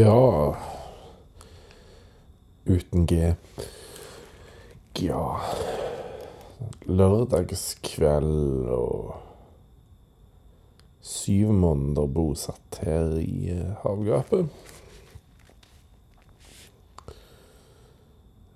Ja 0.00 0.56
Uten 2.64 3.06
G. 3.06 3.34
Ja 4.98 5.40
Lørdagskveld 6.86 8.70
og 8.72 9.18
syv 11.04 11.52
måneder 11.52 12.08
bosatt 12.16 12.80
her 12.80 13.12
i 13.20 13.52
havgapet. 13.82 14.48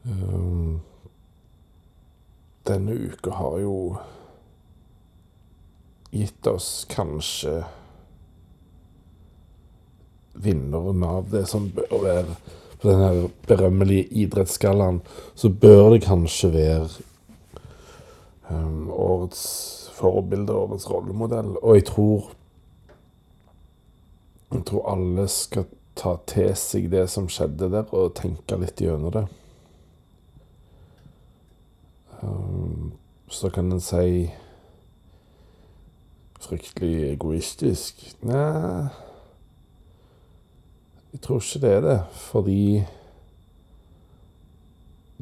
Um, 0.08 0.80
denne 2.64 2.96
uka 3.04 3.36
har 3.36 3.60
jo 3.66 3.78
gitt 6.14 6.54
oss 6.56 6.86
kanskje 6.88 7.58
vinneren 10.34 11.02
av 11.02 11.30
det 11.30 11.46
som 11.48 11.70
bør 11.74 12.02
være 12.02 12.36
På 12.80 12.90
den 12.90 13.00
her 13.00 13.28
berømmelige 13.48 14.04
idrettsgallaen, 14.12 14.98
så 15.34 15.48
bør 15.48 15.94
det 15.94 16.02
kanskje 16.04 16.50
være 16.52 16.88
um, 18.50 18.90
årets 18.90 19.44
forbilde, 19.94 20.52
årets 20.52 20.90
rollemodell. 20.90 21.56
Og 21.62 21.74
jeg 21.74 21.84
tror 21.84 22.30
Jeg 24.52 24.64
tror 24.66 24.90
alle 24.92 25.28
skal 25.28 25.64
ta 25.96 26.12
til 26.26 26.52
seg 26.56 26.90
det 26.92 27.06
som 27.10 27.28
skjedde 27.28 27.70
der, 27.72 27.88
og 27.90 28.12
tenke 28.14 28.58
litt 28.60 28.80
gjennom 28.80 29.14
det. 29.14 29.24
Um, 32.20 32.92
så 33.28 33.48
kan 33.50 33.72
en 33.72 33.80
si 33.80 34.28
fryktelig 36.44 37.14
egoistisk. 37.14 38.04
Nei 38.28 39.13
jeg 41.14 41.22
tror 41.22 41.40
ikke 41.40 41.62
det 41.62 41.72
er 41.76 41.84
det, 41.84 41.98
fordi 42.26 42.62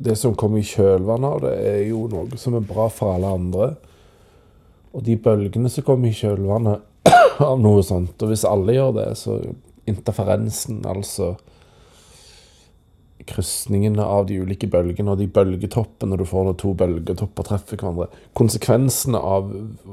det 0.02 0.14
som 0.16 0.34
kommer 0.38 0.62
i 0.62 0.66
kjølvannet 0.66 1.28
av 1.28 1.42
det, 1.44 1.52
er 1.68 1.82
jo 1.90 2.06
noe 2.10 2.38
som 2.40 2.56
er 2.56 2.64
bra 2.64 2.86
for 2.90 3.12
alle 3.12 3.28
andre. 3.36 3.66
Og 4.96 5.04
de 5.04 5.18
bølgene 5.20 5.68
som 5.72 5.84
kommer 5.84 6.08
i 6.08 6.16
kjølvannet 6.16 7.12
av 7.50 7.60
noe 7.60 7.82
sånt, 7.84 8.16
og 8.24 8.32
hvis 8.32 8.46
alle 8.48 8.76
gjør 8.78 8.94
det, 8.96 9.08
så 9.20 9.36
interferensen, 9.90 10.80
altså 10.88 11.34
krysningene 13.28 14.02
av 14.02 14.26
de 14.26 14.40
ulike 14.42 14.66
bølgene 14.66 15.12
og 15.12 15.20
de 15.20 15.28
bølgetoppene 15.30 16.16
du 16.18 16.24
får 16.26 16.48
når 16.48 16.56
to 16.58 16.72
bølgetopper 16.74 17.46
treffer 17.46 17.78
hverandre 17.78 18.08
Konsekvensene 18.38 19.20
av 19.20 19.52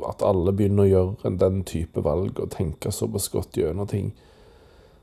at 0.09 0.23
alle 0.25 0.53
begynner 0.55 0.88
å 0.88 0.89
gjøre 0.89 1.36
den 1.44 1.61
type 1.67 2.02
valg 2.05 2.39
og 2.42 2.55
tenke 2.55 2.89
såpass 2.95 3.30
godt 3.30 3.59
gjennom 3.59 3.89
ting, 3.92 4.09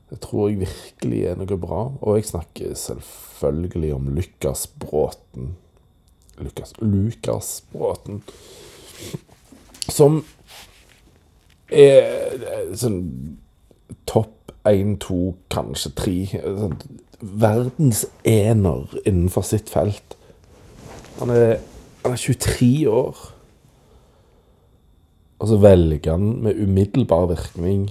det 0.09 0.19
tror 0.23 0.49
jeg 0.49 0.61
virkelig 0.63 1.23
er 1.27 1.39
noe 1.39 1.57
bra. 1.59 1.81
Og 1.99 2.19
jeg 2.19 2.29
snakker 2.29 2.75
selvfølgelig 2.79 3.93
om 3.95 4.07
Lukas 4.15 4.67
Bråten. 4.67 5.55
Lukas, 6.39 6.73
Lukas 6.79 7.49
Bråten. 7.73 8.21
Som 9.89 10.21
er 11.67 12.71
sånn 12.77 13.01
topp 14.07 14.53
én, 14.67 14.95
to, 15.03 15.35
kanskje 15.51 15.91
tre. 15.99 16.15
Sånn, 16.31 16.77
verdens 17.19 18.05
ener 18.27 18.87
innenfor 19.03 19.43
sitt 19.47 19.71
felt. 19.73 20.15
Han 21.19 21.33
er, 21.33 21.57
han 22.05 22.15
er 22.15 22.23
23 22.23 22.71
år. 22.87 23.19
Og 25.37 25.51
så 25.51 25.59
velger 25.61 26.15
han 26.15 26.31
med 26.45 26.63
umiddelbar 26.63 27.27
virkning 27.33 27.89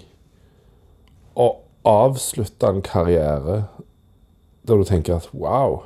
å 1.37 1.51
avslutte 1.87 2.69
en 2.69 2.83
karriere 2.85 3.65
der 4.67 4.81
du 4.81 4.85
tenker 4.87 5.21
at 5.21 5.29
wow, 5.33 5.85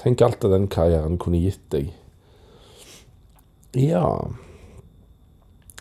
tenk 0.00 0.22
alt 0.24 0.42
det 0.42 0.50
den 0.50 0.68
karrieren 0.70 1.18
kunne 1.22 1.40
gitt 1.42 1.62
deg. 1.70 1.92
Ja 3.78 4.28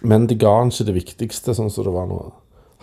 Men 0.01 0.27
det 0.29 0.37
ga 0.39 0.53
han 0.61 0.71
ikke 0.71 0.87
det 0.87 0.95
viktigste, 0.95 1.55
sånn 1.57 1.69
som 1.73 1.85
det 1.85 1.93
var 1.93 2.07
nå. 2.09 2.21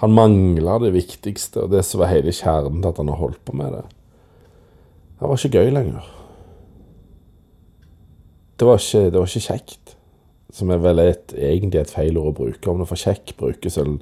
Han 0.02 0.14
mangla 0.14 0.76
det 0.82 0.92
viktigste, 0.94 1.64
og 1.64 1.72
det 1.72 1.80
som 1.86 2.02
var 2.02 2.12
hele 2.12 2.34
kjernen 2.34 2.82
til 2.82 2.92
at 2.92 3.00
han 3.00 3.10
har 3.10 3.18
holdt 3.18 3.40
på 3.46 3.56
med 3.58 3.72
det. 3.74 3.84
Det 5.18 5.26
var 5.26 5.40
ikke 5.40 5.58
gøy 5.58 5.72
lenger. 5.74 6.10
Det 8.58 8.66
var 8.66 8.78
ikke, 8.78 9.02
det 9.10 9.18
var 9.18 9.26
ikke 9.26 9.48
kjekt. 9.48 9.96
Som 10.54 10.70
er 10.70 10.82
vel 10.82 11.02
et, 11.02 11.34
egentlig 11.34 11.80
et 11.80 11.90
feil 11.90 12.18
ord 12.20 12.30
å 12.30 12.36
bruke. 12.38 12.70
Om 12.70 12.84
det 12.84 12.88
for 12.90 13.02
kjekk 13.02 13.34
brukes 13.40 13.78
eller 13.82 13.98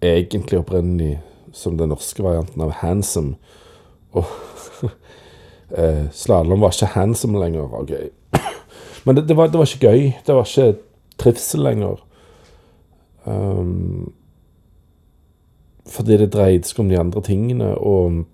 egentlig 0.00 0.62
opprinnelig 0.62 1.18
som 1.52 1.76
den 1.78 1.92
norske 1.92 2.22
varianten 2.24 2.62
av 2.64 2.76
handsome. 2.82 3.36
Og 4.16 4.26
eh, 5.78 6.06
slalåm 6.12 6.62
var 6.64 6.74
ikke 6.74 6.94
handsome 6.94 7.40
lenger. 7.42 7.74
ok. 7.82 7.92
Men 9.04 9.16
det, 9.16 9.26
det, 9.28 9.36
var, 9.36 9.50
det, 9.50 9.58
var, 9.58 9.66
ikke 9.66 9.90
gøy. 9.90 10.12
Det 10.26 10.34
var 10.36 10.48
ikke 10.48 10.78
trivsel 11.20 11.64
lenger. 11.64 12.02
Um, 13.24 14.12
fordi 15.90 16.16
det 16.20 16.32
dreide 16.32 16.68
seg 16.68 16.84
om 16.84 16.90
de 16.90 16.98
andre 17.00 17.22
tingene, 17.24 17.72
og 17.76 18.24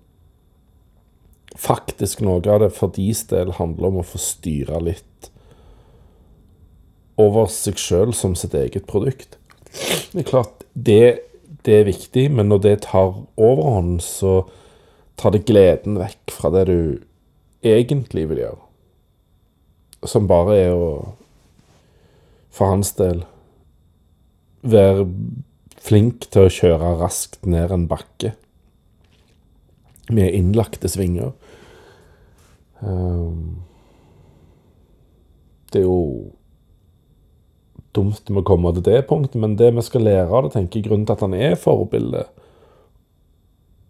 faktisk 1.57 2.21
noe 2.21 2.43
av 2.45 2.61
det 2.61 2.71
for 2.77 2.93
deres 2.93 3.23
del 3.31 3.55
handler 3.57 3.89
om 3.89 4.01
å 4.01 4.05
få 4.05 4.21
styre 4.21 4.79
litt 4.83 5.31
over 7.17 7.49
seg 7.49 7.79
sjøl 7.81 8.13
som 8.13 8.35
sitt 8.37 8.53
eget 8.57 8.85
produkt. 8.89 9.39
Det 10.13 10.21
er 10.21 10.27
klart, 10.27 10.63
det 10.73 11.26
det 11.67 11.75
er 11.75 11.89
viktig, 11.89 12.29
men 12.31 12.47
når 12.47 12.63
det 12.63 12.75
tar 12.87 13.11
overhånd, 13.35 13.99
så 14.03 14.45
tar 15.19 15.33
det 15.35 15.45
gleden 15.49 15.97
vekk 15.99 16.31
fra 16.31 16.51
det 16.53 16.63
du 16.69 16.79
egentlig 17.65 18.27
vil 18.29 18.43
gjøre. 18.45 18.61
Som 20.07 20.29
bare 20.29 20.55
er 20.61 20.71
å, 20.71 20.91
for 22.53 22.71
hans 22.71 22.93
del, 22.95 23.25
være 24.63 25.07
flink 25.83 26.29
til 26.31 26.47
å 26.47 26.53
kjøre 26.53 26.95
raskt 27.01 27.43
ned 27.47 27.73
en 27.73 27.87
bakke 27.89 28.33
med 30.13 30.31
innlagte 30.31 30.87
svinger. 30.91 31.33
Um, 32.79 33.63
det 35.73 35.81
er 35.81 35.87
jo 35.87 36.26
dumt 37.97 38.29
med 38.29 38.43
å 38.43 38.47
komme 38.47 38.71
til 38.75 38.85
det 38.85 39.01
punktet, 39.09 39.39
men 39.41 39.57
det 39.59 39.71
vi 39.75 39.83
skal 39.85 40.05
lære 40.07 40.29
av 40.29 40.45
det, 40.45 40.53
tenker 40.55 40.79
jeg 40.79 40.87
grunnen 40.87 41.07
til 41.09 41.17
at 41.17 41.25
han 41.25 41.35
er 41.37 41.57
forbilde, 41.59 42.27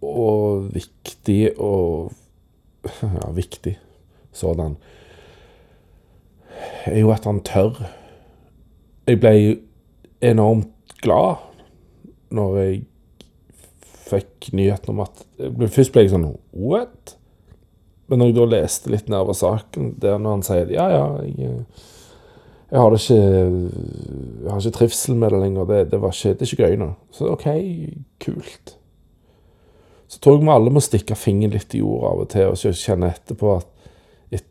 og 0.08 0.72
viktig 0.76 1.42
og 1.58 2.16
Ja, 3.04 3.32
viktig 3.36 3.74
sådan, 4.32 4.78
er 6.86 7.00
jo 7.02 7.10
at 7.12 7.26
han 7.28 7.42
tør. 7.44 7.82
Jeg 9.10 9.20
ble 9.20 9.34
enormt 10.24 10.96
glad 11.04 11.42
når 12.32 12.58
jeg 12.62 12.80
fikk 14.08 14.50
nyheten 14.56 14.94
om 14.94 15.04
at 15.04 15.24
Først 15.38 15.92
ble 15.92 16.06
jeg 16.06 16.14
sånn 16.14 16.30
What? 16.56 17.18
Men 18.08 18.22
når 18.22 18.32
jeg 18.32 18.38
da 18.38 18.48
leste 18.54 18.92
litt 18.92 19.12
nærmere 19.12 19.36
saken, 19.36 19.94
der 20.00 20.20
når 20.22 20.38
han 20.38 20.46
sier 20.48 20.72
ja, 20.72 20.88
ja, 20.94 21.06
jeg 21.28 21.66
jeg 22.72 22.80
har, 22.80 22.94
ikke, 22.94 23.14
jeg 24.44 24.52
har 24.52 24.60
ikke 24.60 24.76
trivsel 24.76 25.16
med 25.16 25.32
det 25.32 25.40
lenger. 25.40 25.66
Det, 25.70 25.92
det, 25.92 26.00
ikke, 26.04 26.34
det, 26.34 26.42
er 26.42 26.52
ikke 26.52 26.68
gøy 26.68 26.76
nå. 26.82 26.90
Så 27.16 27.30
OK, 27.32 27.48
kult. 28.26 28.74
Så 30.08 30.20
tror 30.20 30.36
jeg 30.36 30.44
vi 30.44 30.52
alle 30.52 30.74
må 30.76 30.84
stikke 30.84 31.16
fingeren 31.16 31.56
litt 31.56 31.76
i 31.76 31.80
jorda 31.80 32.12
av 32.12 32.24
og 32.24 32.30
til 32.32 32.52
og 32.52 32.82
kjenne 32.82 33.12
etterpå 33.16 33.56
at 33.56 33.90
et, 34.36 34.48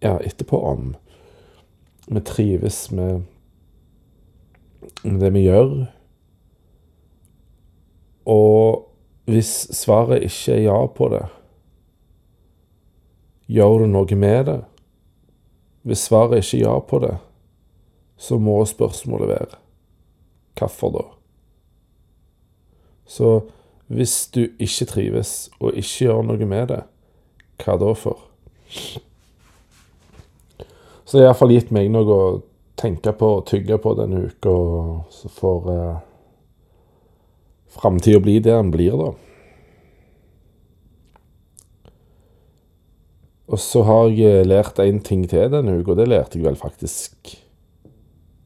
Ja, 0.00 0.14
etterpå 0.16 0.56
om 0.64 0.94
vi 2.08 2.20
trives 2.24 2.86
med, 2.90 3.26
med 5.04 5.20
det 5.20 5.32
vi 5.36 5.44
gjør. 5.44 5.74
Og 8.32 8.86
hvis 9.28 9.52
svaret 9.76 10.24
ikke 10.24 10.56
er 10.56 10.64
ja 10.64 10.80
på 10.96 11.10
det, 11.12 11.26
gjør 13.50 13.84
du 13.84 13.86
noe 13.92 14.16
med 14.16 14.44
det? 14.48 14.58
Hvis 15.82 16.06
svaret 16.08 16.44
ikke 16.44 16.58
er 16.58 16.66
ja 16.66 16.78
på 16.78 16.98
det, 17.02 17.14
så 18.20 18.38
må 18.38 18.58
spørsmålet 18.68 19.28
være 19.28 19.60
hvorfor 20.60 20.92
da? 20.92 21.04
Så 23.08 23.40
hvis 23.88 24.26
du 24.34 24.42
ikke 24.58 24.86
trives 24.86 25.50
og 25.58 25.72
ikke 25.74 26.04
gjør 26.04 26.20
noe 26.28 26.46
med 26.46 26.68
det, 26.70 26.82
hva 27.64 27.78
da 27.80 27.94
for? 27.96 28.26
Så 31.04 31.16
det 31.16 31.24
har 31.24 31.32
iallfall 31.32 31.56
gitt 31.56 31.72
meg 31.74 31.88
noe 31.90 32.14
å 32.14 32.28
tenke 32.78 33.10
på 33.16 33.32
og 33.40 33.46
tygge 33.48 33.80
på 33.82 33.96
denne 33.98 34.28
uka, 34.28 34.52
så 35.10 35.32
får 35.40 35.72
eh, 35.72 35.96
framtida 37.80 38.20
bli 38.22 38.36
det 38.38 38.54
den 38.54 38.70
blir, 38.70 38.94
da. 39.00 39.10
Og 43.50 43.58
så 43.58 43.82
har 43.82 44.12
jeg 44.14 44.46
lært 44.46 44.78
én 44.78 45.00
ting 45.02 45.24
til 45.30 45.50
denne 45.50 45.80
uka, 45.80 45.90
og 45.92 45.98
det 45.98 46.08
lærte 46.08 46.38
jeg 46.38 46.46
vel 46.46 46.58
faktisk 46.58 47.32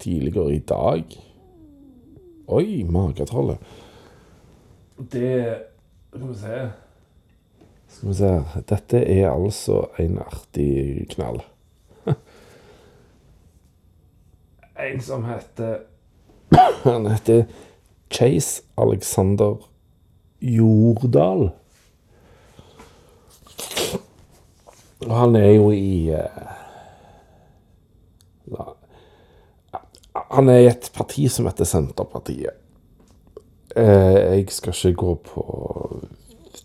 tidligere 0.01 0.55
i 0.55 0.62
dag. 0.65 1.05
Oi, 2.49 2.85
magetrollet. 2.89 3.61
Det 5.12 5.59
Skal 6.15 6.29
vi 6.29 6.35
se 6.39 6.59
Skal 7.89 8.09
vi 8.09 8.15
se 8.15 8.31
Dette 8.69 9.01
er 9.01 9.31
altså 9.33 9.81
en 9.99 10.19
artig 10.19 11.06
knall. 11.11 11.43
En 14.85 15.01
som 15.01 15.25
heter 15.25 15.79
Han 16.85 17.06
heter 17.11 17.45
Chase 18.11 18.62
Alexander 18.79 19.56
Jordal. 20.41 21.51
Og 25.05 25.15
han 25.19 25.37
er 25.37 25.51
jo 25.55 25.71
i 25.75 26.11
uh, 26.15 26.53
Han 30.35 30.49
er 30.49 30.61
i 30.62 30.69
et 30.71 30.91
parti 30.95 31.27
som 31.33 31.49
heter 31.49 31.69
Senterpartiet. 31.69 32.61
Uh, 33.75 34.37
jeg 34.39 34.47
skal 34.55 34.75
ikke 34.75 35.01
gå 35.03 35.15
på 35.31 35.45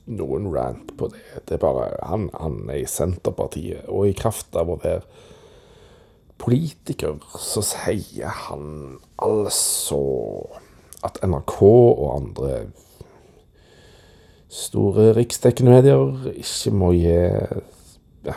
noen 0.09 0.49
rant 0.53 0.93
på 0.97 1.09
det. 1.13 1.23
Det 1.45 1.57
er 1.57 1.63
bare 1.63 1.89
Han, 2.09 2.29
han 2.39 2.61
er 2.69 2.83
i 2.83 2.89
Senterpartiet, 2.89 3.87
og 3.87 4.09
i 4.09 4.17
kraft 4.17 4.55
av 4.57 4.69
å 4.69 4.79
være 4.81 5.03
politiker, 6.39 7.19
så 7.35 7.61
sier 7.65 8.31
han 8.47 8.99
altså 9.19 9.99
at 11.05 11.19
NRK 11.23 11.57
og 11.63 12.05
andre 12.15 12.61
store 14.49 15.11
riksdekkende 15.17 15.75
medier 15.75 16.31
ikke 16.31 16.73
må 16.73 16.93
gi 16.95 17.17
det, 18.25 18.35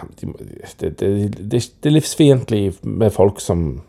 det, 0.80 0.90
det, 0.98 1.38
det 1.50 1.90
er 1.90 1.94
livsfiendtlig 1.94 2.62
med 2.82 3.10
folk 3.14 3.40
som 3.42 3.82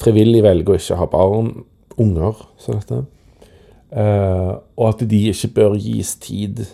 frivillig 0.00 0.42
velger 0.44 0.74
å 0.74 0.78
ikke 0.80 0.98
ha 1.00 1.08
barn, 1.10 1.52
unger, 2.00 2.40
som 2.60 2.78
dette. 2.78 3.04
Uh, 3.94 4.58
og 4.74 4.88
at 4.88 5.04
de 5.06 5.20
ikke 5.30 5.52
bør 5.54 5.76
gis 5.78 6.16
tid 6.18 6.64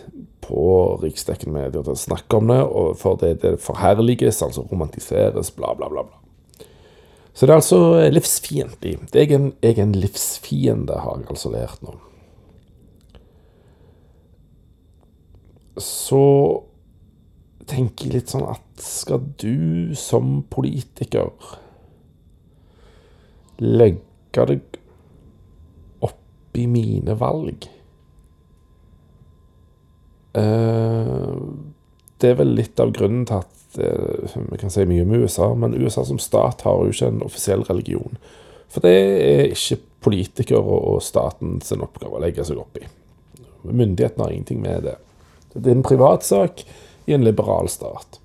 på 0.41 0.63
riksdekkende 1.03 1.53
medier 1.53 1.83
til 1.85 1.93
å 1.93 1.99
snakke 1.99 2.39
om 2.39 2.49
det, 2.49 2.61
og 2.65 2.95
for 2.99 3.19
det, 3.21 3.35
det 3.43 3.59
forherliges, 3.61 4.41
altså 4.41 4.65
romantiseres, 4.71 5.51
bla, 5.53 5.75
bla, 5.77 5.91
bla. 5.91 6.07
Så 7.31 7.45
det 7.45 7.53
er 7.53 7.61
altså 7.61 7.81
livsfiendtlig. 8.11 8.97
Jeg 9.13 9.29
er 9.29 9.37
en, 9.37 9.51
jeg 9.63 9.77
er 9.77 9.85
en 9.85 9.93
livsfiende, 9.95 10.97
har 10.99 11.21
jeg 11.21 11.29
altså 11.31 11.53
lært 11.53 11.85
nå. 11.85 11.93
Så 15.79 16.25
tenker 17.71 18.11
litt 18.13 18.31
sånn 18.31 18.47
at 18.51 18.83
skal 18.83 19.23
du 19.41 19.95
som 19.97 20.41
politiker 20.51 21.31
legge 23.61 24.45
deg 24.49 24.79
opp 26.03 26.59
i 26.59 26.67
mine 26.69 27.15
valg? 27.19 27.67
Eh, 30.33 31.35
det 32.21 32.29
er 32.29 32.37
vel 32.39 32.53
litt 32.55 32.79
av 32.79 32.93
grunnen 32.95 33.25
til 33.27 33.41
at 33.41 33.79
eh, 33.81 34.35
vi 34.51 34.59
kan 34.61 34.71
si 34.73 34.85
mye 34.87 35.05
om 35.05 35.15
USA, 35.21 35.51
men 35.55 35.75
USA 35.75 36.05
som 36.07 36.21
stat 36.21 36.63
har 36.67 36.83
jo 36.83 36.93
ikke 36.93 37.11
en 37.11 37.23
offisiell 37.25 37.65
religion. 37.69 38.19
For 38.71 38.83
det 38.85 38.95
er 38.95 39.51
ikke 39.51 39.81
politikere 40.01 40.61
og 40.61 41.01
staten 41.03 41.59
sin 41.65 41.83
oppgave 41.83 42.17
å 42.17 42.23
legge 42.23 42.45
seg 42.47 42.61
opp 42.61 42.79
i. 42.79 42.87
Myndighetene 43.67 44.25
har 44.25 44.33
ingenting 44.33 44.61
med 44.63 44.87
det. 44.87 44.95
Det 45.53 45.67
er 45.67 45.75
en 45.75 45.85
privatsak 45.85 46.63
i 47.05 47.13
en 47.13 47.23
liberal 47.23 47.69
stat. 47.69 48.19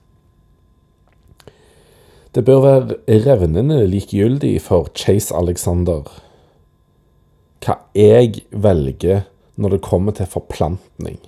Det 2.37 2.45
bør 2.45 2.61
være 2.61 3.21
revnende 3.25 3.87
likegyldig 3.89 4.59
for 4.61 4.91
Chase 4.95 5.35
Alexander 5.35 6.05
hva 7.67 7.79
jeg 7.97 8.45
velger 8.53 9.25
når 9.57 9.77
det 9.77 9.87
kommer 9.87 10.15
til 10.15 10.29
forplantning. 10.31 11.19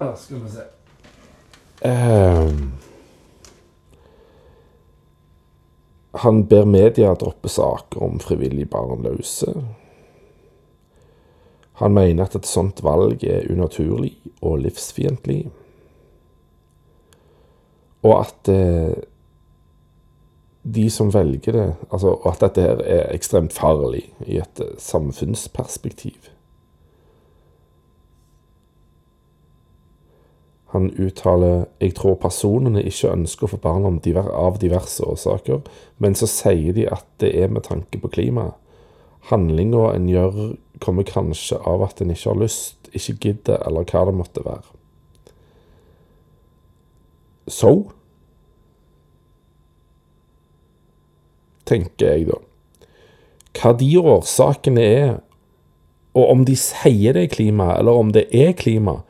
Ja, 0.00 0.10
skal 0.18 0.40
vi 0.42 0.50
se. 0.50 0.64
Um, 1.84 2.72
han 6.24 6.44
ber 6.48 6.64
media 6.64 7.14
droppe 7.14 7.48
saker 7.52 8.02
om 8.02 8.20
frivillig 8.20 8.66
barnløse. 8.72 9.54
Han 11.80 11.94
mener 11.94 12.24
at 12.24 12.36
et 12.38 12.46
sånt 12.46 12.82
valg 12.86 13.24
er 13.26 13.48
unaturlig 13.50 14.14
og 14.40 14.60
livsfiendtlig. 14.62 15.48
Og 18.04 18.14
at 18.20 18.52
eh, 18.52 18.94
de 20.64 20.90
som 20.90 21.10
velger 21.12 21.52
det 21.52 21.74
altså, 21.90 22.08
Og 22.08 22.28
at 22.30 22.40
dette 22.40 22.62
her 22.62 22.80
er 22.84 23.12
ekstremt 23.12 23.52
farlig 23.52 24.06
i 24.26 24.38
et 24.38 24.60
eh, 24.60 24.76
samfunnsperspektiv. 24.78 26.30
Han 30.74 30.90
uttaler 30.98 31.66
jeg 31.80 31.94
tror 31.94 32.16
personene 32.18 32.82
ikke 32.82 33.12
ønsker 33.12 33.46
å 33.46 33.52
få 33.52 33.60
barn 33.62 33.84
av 33.86 34.58
diverse 34.58 35.04
årsaker, 35.06 35.60
men 36.02 36.16
så 36.18 36.26
sier 36.26 36.74
de 36.74 36.88
at 36.90 37.06
det 37.22 37.30
er 37.38 37.52
med 37.52 37.62
tanke 37.68 38.00
på 38.02 38.10
klimaet. 38.10 38.58
Handlinga 39.30 39.90
en 39.94 40.08
gjør, 40.10 40.54
kommer 40.84 41.06
kanskje 41.08 41.58
av 41.64 41.84
at 41.86 42.00
en 42.02 42.12
ikke 42.12 42.32
har 42.32 42.40
lyst, 42.42 42.90
ikke 42.92 43.18
gidder, 43.28 43.60
eller 43.66 43.86
hva 43.88 44.04
det 44.08 44.16
måtte 44.18 44.44
være. 44.44 44.66
Så 47.50 47.70
tenker 51.68 52.12
jeg 52.12 52.28
da. 52.28 52.40
Hva 53.54 53.72
de 53.78 53.90
årsakene 54.00 54.84
er, 54.84 55.14
og 56.14 56.30
om 56.30 56.44
de 56.46 56.56
sier 56.58 57.16
det 57.16 57.28
er 57.28 57.32
klima, 57.32 57.72
eller 57.78 58.00
om 58.00 58.12
det 58.14 58.26
er 58.34 58.52
klima, 58.58 59.00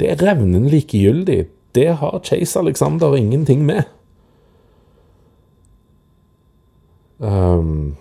det 0.00 0.10
er 0.10 0.22
revnende 0.22 0.72
likegyldig. 0.72 1.44
Det 1.74 1.90
har 2.00 2.22
Chase 2.26 2.58
Alexander 2.58 3.14
ingenting 3.18 3.64
med. 3.66 3.84
Um, 7.18 7.94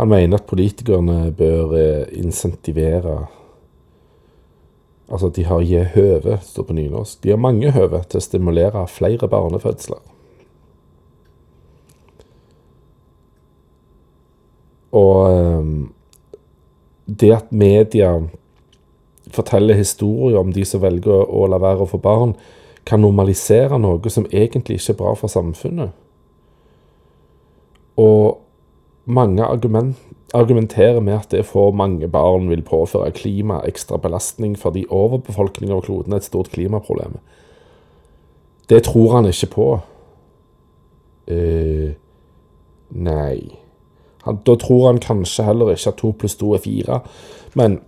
han 0.00 0.08
mener 0.08 0.40
at 0.40 0.48
politikerne 0.48 1.28
bør 1.36 1.76
eh, 1.76 2.08
insentivere 2.22 3.26
Altså 5.10 5.26
at 5.26 5.34
de 5.34 5.44
har 5.44 5.64
gi 5.66 5.80
høve, 5.90 6.36
står 6.46 6.68
på 6.68 6.74
nynorsk. 6.76 7.18
De 7.24 7.32
har 7.32 7.40
mange 7.42 7.72
høve 7.74 7.98
til 8.06 8.20
å 8.20 8.22
stimulere 8.22 8.84
flere 8.86 9.26
barnefødsler. 9.26 9.98
Og 14.94 15.16
um, 15.34 15.72
det 17.06 17.32
at 17.34 17.50
media 17.50 18.12
forteller 19.34 19.78
historier 19.78 20.38
om 20.38 20.52
de 20.54 20.62
som 20.66 20.82
velger 20.82 21.26
å 21.26 21.46
la 21.50 21.58
være 21.58 21.86
å 21.86 21.90
få 21.90 21.98
barn, 22.02 22.36
kan 22.86 23.02
normalisere 23.02 23.78
noe 23.78 24.10
som 24.10 24.26
egentlig 24.30 24.78
ikke 24.78 24.94
er 24.94 25.00
bra 25.02 25.16
for 25.18 25.30
samfunnet. 25.30 25.90
Og 27.98 28.38
mange 29.10 29.44
argument, 29.44 29.98
argumenterer 30.34 31.00
med 31.02 31.16
at 31.16 31.32
det 31.34 31.44
for 31.46 31.74
mange 31.74 32.08
barn 32.08 32.48
vil 32.50 32.62
påføre 32.62 33.10
klima 33.14 33.60
ekstra 33.66 33.98
belastning 33.98 34.54
fordi 34.58 34.86
overbefolkning 34.86 35.72
av 35.74 35.82
kloden 35.86 36.14
er 36.14 36.22
et 36.22 36.28
stort 36.28 36.52
klimaproblem. 36.54 37.18
Det 38.70 38.84
tror 38.86 39.16
han 39.16 39.26
ikke 39.26 39.50
på. 39.50 39.68
Eh, 41.26 41.90
nei. 42.90 43.38
Han, 44.22 44.38
da 44.46 44.54
tror 44.60 44.86
han 44.86 45.02
kanskje 45.02 45.48
heller 45.48 45.72
ikke 45.74 45.90
at 45.90 45.98
to 45.98 46.12
pluss 46.14 46.38
to 46.38 46.54
er 46.54 46.62
fire. 46.62 47.00
Men 47.58 47.80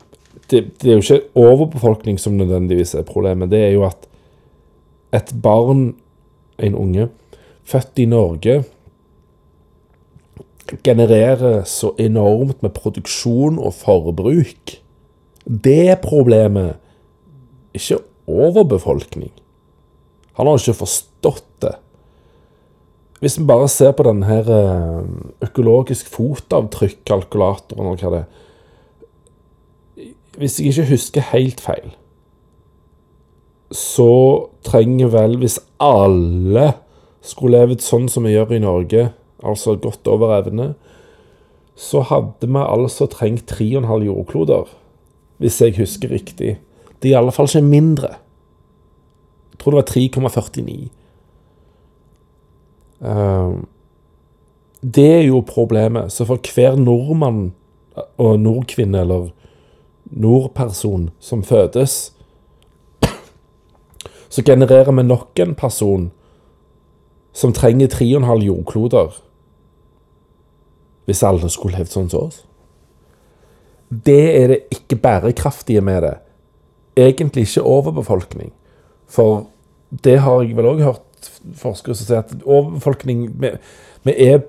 det, 0.51 0.65
det, 0.83 0.89
er 0.89 0.99
jo 0.99 1.05
ikke 1.05 1.39
overbefolkning 1.39 2.19
som 2.19 2.35
nødvendigvis 2.39 2.97
er 2.99 3.07
problemet. 3.07 3.51
Det 3.51 3.63
er 3.63 3.75
jo 3.77 3.87
at 3.87 4.09
et 5.15 5.35
barn, 5.43 5.93
en 6.59 6.75
unge, 6.75 7.09
født 7.65 8.03
i 8.03 8.09
Norge 8.11 8.63
genererer 10.85 11.63
så 11.69 11.93
enormt 12.01 12.63
med 12.63 12.75
produksjon 12.77 13.59
og 13.59 13.75
forbruk. 13.75 14.77
Det 15.45 15.89
er 15.91 16.01
problemet, 16.03 16.77
ikke 17.75 17.99
overbefolkning. 18.31 19.33
Han 20.39 20.49
har 20.49 20.59
ikke 20.59 20.81
forstått 20.85 21.49
det. 21.65 21.75
Hvis 23.23 23.39
vi 23.39 23.47
bare 23.47 23.69
ser 23.71 23.93
på 23.95 24.03
denne 24.07 24.39
eh, 24.41 25.03
økologisk 25.47 26.09
fotavtrykk-kalkulatoren 26.11 27.87
eller 27.87 28.01
hva 28.01 28.15
det 28.15 28.23
er 28.23 28.31
Hvis 30.41 30.59
jeg 30.59 30.73
ikke 30.73 30.89
husker 30.89 31.29
helt 31.31 31.61
feil, 31.61 31.93
så 33.73 34.49
trenger 34.65 35.13
vel, 35.13 35.37
hvis 35.39 35.61
alle 35.81 36.73
skulle 37.23 37.61
levd 37.61 37.85
sånn 37.85 38.09
som 38.11 38.25
vi 38.27 38.33
gjør 38.35 38.57
i 38.57 38.63
Norge, 38.65 39.03
altså 39.43 39.77
godt 39.77 40.07
over 40.07 40.35
evne, 40.39 40.75
så 41.77 42.01
hadde 42.01 42.49
vi 42.49 42.59
altså 42.59 43.07
trengt 43.07 43.53
3,5 43.53 43.93
jordkloder, 44.05 44.69
hvis 45.39 45.61
jeg 45.61 45.77
husker 45.77 46.11
riktig. 46.11 46.59
Det 47.03 47.09
er 47.09 47.15
i 47.15 47.19
alle 47.19 47.33
fall 47.33 47.49
ikke 47.49 47.63
mindre. 47.67 48.09
Jeg 49.53 49.59
tror 49.59 49.71
det 49.71 49.77
var 49.77 49.91
3,49. 49.91 50.89
Uh, 53.01 53.55
Det 54.83 55.07
er 55.15 55.23
jo 55.23 55.41
problemet. 55.47 56.13
Så 56.13 56.25
for 56.25 56.41
hver 56.55 56.77
nordmann 56.77 57.53
og 58.19 58.41
nordkvinne 58.41 59.01
eller 59.01 59.29
nordperson 60.11 61.11
som 61.21 61.43
fødes, 61.43 62.13
så 64.29 64.43
genererer 64.43 64.93
vi 64.93 65.03
nok 65.03 65.39
en 65.39 65.55
person 65.55 66.11
som 67.33 67.53
trenger 67.53 67.87
3,5 67.87 68.45
jordkloder 68.45 69.23
hvis 71.09 71.23
alle 71.27 71.51
skulle 71.51 71.79
levd 71.79 71.93
sånn 71.93 72.11
som 72.13 72.29
oss. 72.29 72.43
Det 73.93 74.23
er 74.39 74.53
det 74.55 74.61
ikke 74.73 75.01
bærekraftige 75.03 75.83
med 75.85 76.03
det. 76.07 76.15
Egentlig 76.97 77.47
ikke 77.49 77.67
overbefolkning. 77.69 78.53
For 79.11 79.47
det 80.05 80.19
har 80.25 80.43
jeg 80.43 80.57
vel 80.57 80.71
òg 80.71 80.85
hørt 80.87 81.31
forskere 81.61 81.97
som 81.97 82.09
sier 82.09 82.23
at 82.23 82.33
overbefolkning 82.43 83.27
vi, 83.37 83.53
er 84.13 84.43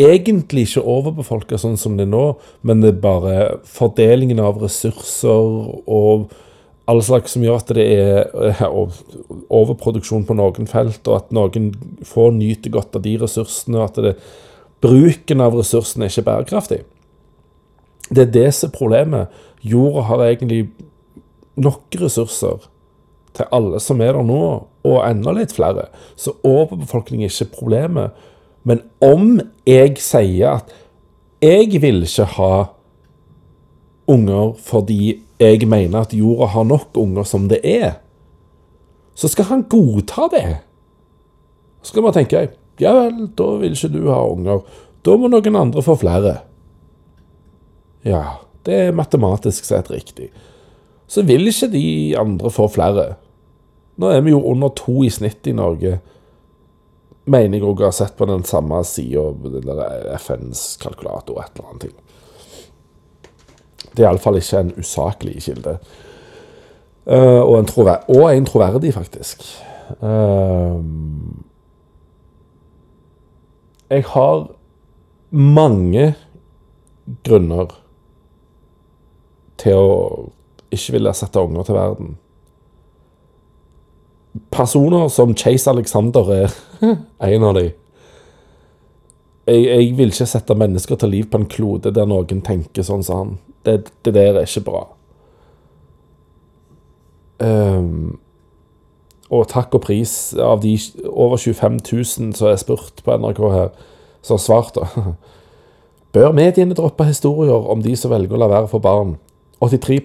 egentlig 0.00 0.66
ikke 0.66 0.84
overbefolka 0.88 1.58
sånn 1.60 1.78
som 1.80 1.96
det 1.98 2.06
er 2.06 2.12
nå, 2.12 2.24
men 2.66 2.82
det 2.82 2.94
er 2.94 3.02
bare 3.02 3.36
fordelingen 3.68 4.40
av 4.42 4.60
ressurser 4.62 5.82
og 5.86 6.32
all 6.90 7.02
slags 7.04 7.34
som 7.34 7.44
gjør 7.44 7.60
at 7.60 7.72
det 7.76 7.84
er 7.94 8.62
overproduksjon 9.52 10.24
på 10.26 10.36
noen 10.36 10.68
felt, 10.70 11.02
og 11.06 11.18
at 11.18 11.34
noen 11.34 11.70
får 12.06 12.32
nyte 12.36 12.72
godt 12.74 12.98
av 12.98 13.04
de 13.04 13.14
ressursene, 13.22 13.78
og 13.78 13.84
at 13.90 14.00
det, 14.02 14.14
bruken 14.82 15.40
av 15.44 15.56
ressursene 15.56 16.06
er 16.06 16.12
ikke 16.12 16.26
bærekraftig. 16.26 16.82
Det 18.10 18.26
er 18.26 18.34
det 18.34 18.48
som 18.56 18.68
er 18.68 18.76
problemet. 18.76 19.40
Jorda 19.62 20.06
har 20.08 20.24
egentlig 20.26 20.66
nok 21.56 21.96
ressurser 22.00 22.68
til 23.36 23.48
alle 23.54 23.80
som 23.80 24.00
er 24.04 24.16
der 24.16 24.26
nå, 24.26 24.42
og 24.82 24.98
enda 25.06 25.32
litt 25.36 25.54
flere. 25.54 25.86
Så 26.16 26.34
overbefolkning 26.44 27.22
er 27.22 27.30
ikke 27.30 27.54
problemet. 27.54 28.10
Men 28.68 28.82
om 29.02 29.40
jeg 29.66 29.96
sier 30.02 30.58
at 30.58 30.72
jeg 31.42 31.80
vil 31.82 32.04
ikke 32.06 32.28
ha 32.36 32.54
unger 34.10 34.52
fordi 34.62 35.22
jeg 35.42 35.66
mener 35.66 36.04
at 36.04 36.14
jorda 36.14 36.50
har 36.52 36.66
nok 36.68 36.98
unger 36.98 37.26
som 37.26 37.48
det 37.50 37.62
er, 37.66 37.96
så 39.14 39.28
skal 39.28 39.48
han 39.50 39.64
godta 39.70 40.28
det. 40.32 40.46
Så 41.82 41.92
skal 41.92 42.06
man 42.06 42.14
tenke 42.14 42.46
ja 42.82 42.92
vel, 42.98 43.26
da 43.38 43.48
vil 43.62 43.76
ikke 43.76 43.92
du 43.94 44.00
ha 44.10 44.20
unger. 44.28 44.62
Da 45.02 45.16
må 45.18 45.30
noen 45.30 45.58
andre 45.58 45.82
få 45.84 45.96
flere. 46.00 46.36
Ja, 48.06 48.22
det 48.66 48.78
er 48.78 48.96
matematisk 48.96 49.66
sett 49.66 49.90
riktig. 49.90 50.30
Så 51.10 51.24
vil 51.26 51.46
ikke 51.50 51.70
de 51.72 51.86
andre 52.18 52.50
få 52.50 52.68
flere. 52.72 53.12
Nå 54.00 54.10
er 54.10 54.22
vi 54.24 54.32
jo 54.32 54.42
under 54.50 54.72
to 54.74 55.02
i 55.06 55.10
snitt 55.12 55.46
i 55.46 55.54
Norge 55.56 55.98
mener 57.24 57.58
jeg 57.58 57.66
òg 57.66 57.84
har 57.84 57.94
sett 57.94 58.16
på 58.18 58.26
den 58.26 58.42
samme 58.46 58.80
sida, 58.86 59.22
FNs 60.18 60.64
kalkulator, 60.82 61.42
et 61.42 61.58
eller 61.58 61.68
annet. 61.70 61.82
ting. 61.86 61.94
Det 63.92 64.02
er 64.02 64.08
iallfall 64.08 64.40
ikke 64.40 64.62
en 64.64 64.74
usaklig 64.78 65.42
kilde. 65.44 65.76
Uh, 67.06 67.42
og, 67.42 67.58
en 67.58 67.68
og 68.08 68.26
en 68.30 68.46
troverdig, 68.46 68.94
faktisk. 68.94 69.42
Uh, 70.00 70.80
jeg 73.92 74.06
har 74.14 74.46
mange 75.32 76.12
grunner 77.26 77.72
til 79.60 79.78
å 79.78 79.92
ikke 80.72 80.96
ville 80.96 81.12
sette 81.14 81.40
unger 81.40 81.68
til 81.68 81.76
verden 81.76 82.14
personer 84.50 85.08
som 85.08 85.34
Chase 85.36 85.70
Alexander 85.70 86.32
er 86.32 86.54
en 87.34 87.44
av 87.44 87.54
de. 87.54 87.68
Jeg, 89.46 89.64
jeg, 89.66 89.92
vil 89.98 90.12
ikke 90.12 90.28
sette 90.30 90.56
mennesker 90.56 90.98
til 91.00 91.12
liv 91.12 91.28
på 91.30 91.40
en 91.40 91.48
klode 91.50 91.92
der 91.94 92.08
noen 92.08 92.42
tenker 92.46 92.86
sånn 92.86 93.02
som 93.06 93.18
han. 93.18 93.32
Det, 93.66 93.78
det 94.06 94.14
der 94.14 94.38
er 94.38 94.46
ikke 94.46 94.66
bra. 94.66 94.82
Um, 97.42 98.20
og 99.32 99.48
takk 99.48 99.78
og 99.78 99.86
pris 99.86 100.34
av 100.36 100.60
de 100.62 100.74
over 101.08 101.40
25 101.40 101.80
000 101.80 102.34
som 102.36 102.50
er 102.50 102.60
spurt 102.60 103.00
på 103.04 103.16
NRK 103.16 103.40
her, 103.54 103.72
som 104.20 104.36
har 104.36 104.44
svart. 104.44 104.76
Bør 106.14 106.36
mediene 106.36 106.76
droppe 106.76 107.08
historier 107.08 107.70
om 107.72 107.80
de 107.82 107.96
som 107.96 108.12
velger 108.12 108.36
å 108.36 108.42
la 108.44 108.50
være 108.52 108.68
for 108.68 108.84
barn? 108.84 109.16
83 109.64 110.02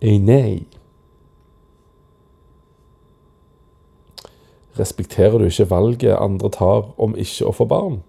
er 0.00 0.18
nei. 0.24 0.66
respekterer 4.80 5.38
du 5.38 5.48
ikke 5.48 5.70
valget 5.70 6.16
andre 6.16 6.50
tar 6.52 6.92
om 7.00 7.16
ikke 7.18 7.48
å 7.48 7.54
få 7.54 7.66
barn. 7.70 8.00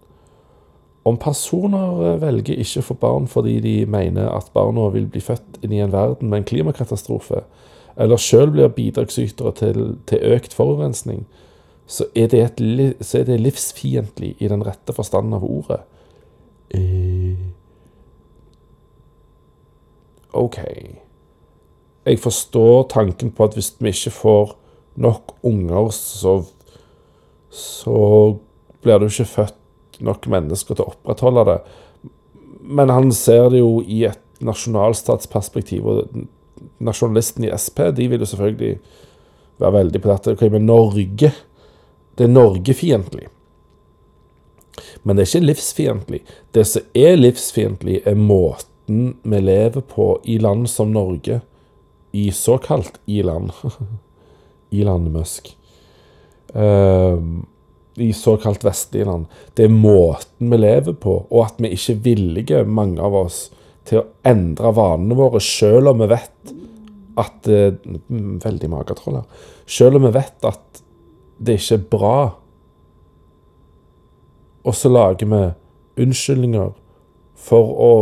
Om 1.07 1.17
personer 1.17 2.03
eh, 2.05 2.19
velger 2.21 2.61
ikke 2.61 2.83
å 2.83 2.87
få 2.91 2.97
barn 3.01 3.27
fordi 3.29 3.57
de 3.63 3.75
mener 3.89 4.29
at 4.29 4.51
barna 4.53 4.89
vil 4.93 5.07
bli 5.09 5.23
født 5.23 5.61
inn 5.65 5.73
i 5.73 5.81
en 5.81 5.93
verden 5.93 6.29
med 6.29 6.41
en 6.41 6.49
klimakatastrofe, 6.51 7.41
eller 8.01 8.17
sjøl 8.21 8.49
blir 8.53 8.71
bidragsytere 8.73 9.53
til, 9.59 9.81
til, 10.09 10.23
økt 10.33 10.55
forurensning, 10.57 11.25
så 11.85 12.07
er, 12.15 12.31
det 12.31 12.41
et, 12.41 12.61
så 13.03 13.19
er 13.19 13.27
det 13.27 13.41
livsfiendtlig 13.41 14.35
i 14.39 14.49
den 14.49 14.63
rette 14.65 14.95
forstanden 14.95 15.35
av 15.37 15.45
ordet. 15.45 15.81
Eh. 16.73 17.37
OK. 20.39 20.57
Jeg 22.05 22.19
forstår 22.23 22.87
tanken 22.89 23.33
på 23.35 23.45
at 23.45 23.57
hvis 23.57 23.73
vi 23.79 23.91
ikke 23.91 24.15
får 24.15 24.55
nok 24.95 25.35
unger, 25.43 25.91
så, 25.93 26.39
så 27.53 27.97
blir 28.81 28.97
det 28.97 29.09
jo 29.09 29.15
ikke 29.17 29.33
født 29.35 30.01
nok 30.01 30.27
mennesker 30.31 30.77
til 30.77 30.87
å 30.87 30.93
opprettholde 30.95 31.45
det. 31.51 31.57
Men 32.61 32.89
han 32.89 33.11
ser 33.13 33.51
det 33.53 33.61
jo 33.61 33.81
i 33.83 34.05
et 34.09 34.21
nasjonalstatsperspektiv. 34.41 35.85
Og 35.85 36.25
nasjonalisten 36.83 37.45
i 37.47 37.53
Sp 37.57 37.91
de 37.97 38.07
vil 38.11 38.23
jo 38.23 38.29
selvfølgelig 38.29 38.79
være 39.61 39.77
veldig 39.77 40.01
på 40.01 40.11
dette. 40.11 40.35
Okay, 40.35 40.49
men 40.49 40.65
Norge 40.65 41.31
Det 42.17 42.25
er 42.27 42.33
Norgefiendtlig. 42.33 43.27
Men 45.03 45.15
det 45.15 45.23
er 45.23 45.29
ikke 45.29 45.47
livsfiendtlig. 45.47 46.19
Det 46.53 46.65
som 46.67 46.97
er 46.97 47.15
livsfiendtlig, 47.17 48.01
er 48.05 48.17
måten 48.19 49.15
vi 49.23 49.39
lever 49.39 49.81
på 49.81 50.13
i 50.23 50.37
land 50.41 50.67
som 50.69 50.91
Norge. 50.93 51.41
I 52.11 52.31
såkalt 52.35 52.99
i-land. 53.07 53.51
Elon 54.71 55.11
Musk. 55.11 55.57
Uh, 56.55 57.17
I 57.95 58.13
såkalt 58.13 58.63
vestlige 58.63 59.05
land. 59.05 59.25
Det 59.53 59.65
er 59.65 59.73
måten 59.73 60.51
vi 60.51 60.59
lever 60.59 60.93
på, 60.93 61.15
og 61.29 61.45
at 61.45 61.59
vi 61.59 61.71
ikke 61.71 61.93
er 61.93 62.03
villige, 62.03 62.63
mange 62.65 63.01
av 63.03 63.15
oss, 63.15 63.45
til 63.87 64.01
å 64.01 64.07
endre 64.27 64.71
vanene 64.75 65.17
våre, 65.17 65.41
selv 65.43 65.91
om 65.93 66.03
vi 66.03 66.09
vet 66.11 66.53
at 67.19 67.49
uh, 67.51 67.73
Veldig 68.41 68.69
magetroll 68.71 69.19
her. 69.19 69.47
Selv 69.67 69.99
om 69.99 70.05
vi 70.07 70.13
vet 70.15 70.47
at 70.47 70.81
det 71.41 71.57
ikke 71.59 71.77
er 71.79 71.87
bra. 71.91 72.17
Og 74.63 74.77
så 74.77 74.91
lager 74.91 75.27
vi 75.27 75.41
unnskyldninger 76.05 76.71
for 77.41 77.75
å 77.81 77.93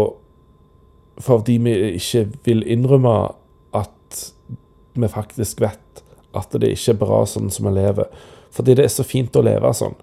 Fordi 1.20 1.58
vi 1.60 1.74
ikke 1.98 2.22
vil 2.46 2.62
innrømme 2.64 3.14
at 3.76 4.20
vi 4.96 5.08
faktisk 5.12 5.60
vet 5.60 6.04
at 6.32 6.54
det 6.62 6.70
ikke 6.72 6.94
er 6.94 7.00
bra 7.02 7.18
sånn 7.28 7.50
som 7.52 7.68
vi 7.68 7.74
lever. 7.76 8.08
Fordi 8.56 8.78
det 8.78 8.86
er 8.86 8.94
så 8.94 9.04
fint 9.04 9.36
å 9.36 9.44
leve 9.44 9.74
sånn. 9.76 9.98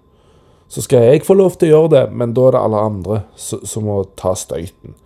Så 0.69 0.83
skal 0.85 1.07
jeg 1.07 1.25
få 1.25 1.39
lov 1.39 1.57
til 1.57 1.71
å 1.71 1.73
gjøre 1.73 1.93
det, 1.95 2.05
men 2.13 2.35
da 2.37 2.49
er 2.49 2.57
det 2.57 2.63
alle 2.67 2.83
andre 2.91 3.19
som 3.39 3.87
må 3.87 4.01
ta 4.19 4.35
støyten. 4.37 4.97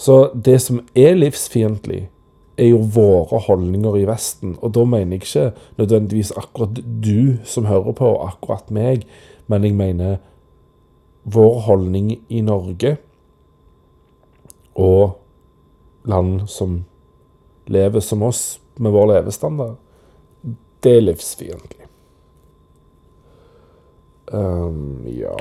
Så 0.00 0.30
det 0.34 0.56
som 0.64 0.80
er 0.96 1.18
livsfiendtlig, 1.18 2.06
er 2.60 2.70
jo 2.72 2.80
våre 2.92 3.40
holdninger 3.40 3.98
i 4.00 4.06
Vesten. 4.08 4.54
Og 4.60 4.72
da 4.76 4.84
mener 4.88 5.16
jeg 5.16 5.22
ikke 5.22 5.44
nødvendigvis 5.80 6.32
akkurat 6.36 6.80
du 7.04 7.36
som 7.44 7.68
hører 7.68 7.92
på, 7.96 8.08
og 8.08 8.28
akkurat 8.28 8.72
meg, 8.72 9.04
men 9.46 9.64
jeg 9.64 9.76
mener 9.76 10.18
vår 11.24 11.60
holdning 11.66 12.14
i 12.28 12.40
Norge 12.40 12.96
og 14.74 15.18
land 16.08 16.46
som 16.48 16.84
lever 17.68 18.00
som 18.00 18.24
oss, 18.24 18.60
med 18.80 18.94
vår 18.96 19.10
levestandard, 19.10 19.76
det 20.80 20.96
er 20.96 21.04
livsfiendtlig. 21.04 21.88
Um, 24.32 25.04
ja 25.04 25.36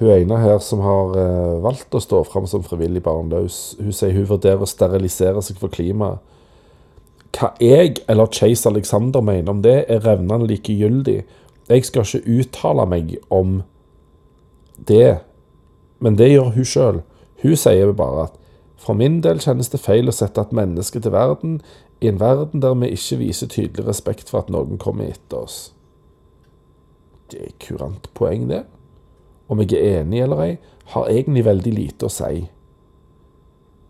Hun 0.00 0.10
ene 0.14 0.40
her 0.40 0.58
som 0.64 0.80
har 0.84 1.14
uh, 1.16 1.60
valgt 1.64 1.94
å 1.94 2.00
stå 2.00 2.22
fram 2.24 2.46
som 2.48 2.64
frivillig 2.64 3.02
barnløs, 3.04 3.76
hun 3.80 3.92
sier 3.92 4.16
hun 4.16 4.28
vurderer 4.30 4.64
å 4.64 4.68
sterilisere 4.68 5.42
seg 5.44 5.60
for 5.60 5.72
klimaet. 5.72 6.22
Hva 7.36 7.52
jeg 7.62 8.00
eller 8.10 8.32
Chase 8.34 8.66
Alexander 8.68 9.22
mener 9.22 9.52
om 9.52 9.60
det, 9.62 9.84
er 9.92 10.00
revnende 10.02 10.48
likegyldig. 10.50 11.20
Jeg 11.70 11.84
skal 11.86 12.02
ikke 12.02 12.40
uttale 12.40 12.88
meg 12.90 13.12
om 13.30 13.60
det 14.88 15.20
men 16.00 16.16
det 16.16 16.32
gjør 16.32 16.54
hun 16.56 16.66
sjøl. 16.66 17.02
Hun 17.44 17.56
sier 17.56 17.92
bare 17.96 18.28
at 18.28 18.36
For 18.80 18.96
min 18.96 19.18
del 19.20 19.42
kjennes 19.44 19.68
det 19.68 19.82
feil 19.84 20.08
å 20.08 20.14
sette 20.16 20.40
et 20.40 20.54
menneske 20.56 21.02
til 21.04 21.12
verden 21.12 21.58
i 22.00 22.08
en 22.08 22.20
verden 22.20 22.62
der 22.64 22.78
vi 22.80 22.88
ikke 22.96 23.18
viser 23.20 23.50
tydelig 23.52 23.84
respekt 23.84 24.32
for 24.32 24.40
at 24.40 24.48
noen 24.48 24.80
kommer 24.80 25.10
etter 25.12 25.42
oss. 25.42 25.58
Det 27.28 27.42
er 27.44 27.52
kurant 27.60 28.08
poeng, 28.16 28.46
det. 28.48 28.62
Om 29.50 29.60
jeg 29.64 29.72
er 29.78 30.00
enig 30.00 30.22
eller 30.22 30.42
ei, 30.44 30.50
har 30.94 31.08
egentlig 31.10 31.44
veldig 31.44 31.72
lite 31.74 32.06
å 32.06 32.12
si. 32.12 32.44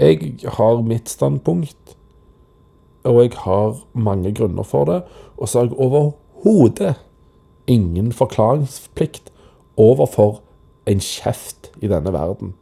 Jeg 0.00 0.36
har 0.56 0.80
mitt 0.84 1.12
standpunkt, 1.12 1.96
og 3.04 3.20
jeg 3.22 3.34
har 3.44 3.76
mange 3.92 4.32
grunner 4.36 4.64
for 4.64 4.88
det, 4.88 5.02
og 5.36 5.48
så 5.48 5.60
har 5.60 5.68
jeg 5.68 5.76
overhodet 5.76 6.94
ingen 7.68 8.12
forklaringsplikt 8.12 9.28
overfor 9.76 10.40
en 10.88 11.00
kjeft 11.04 11.70
i 11.80 11.88
denne 11.92 12.12
verden. 12.12 12.54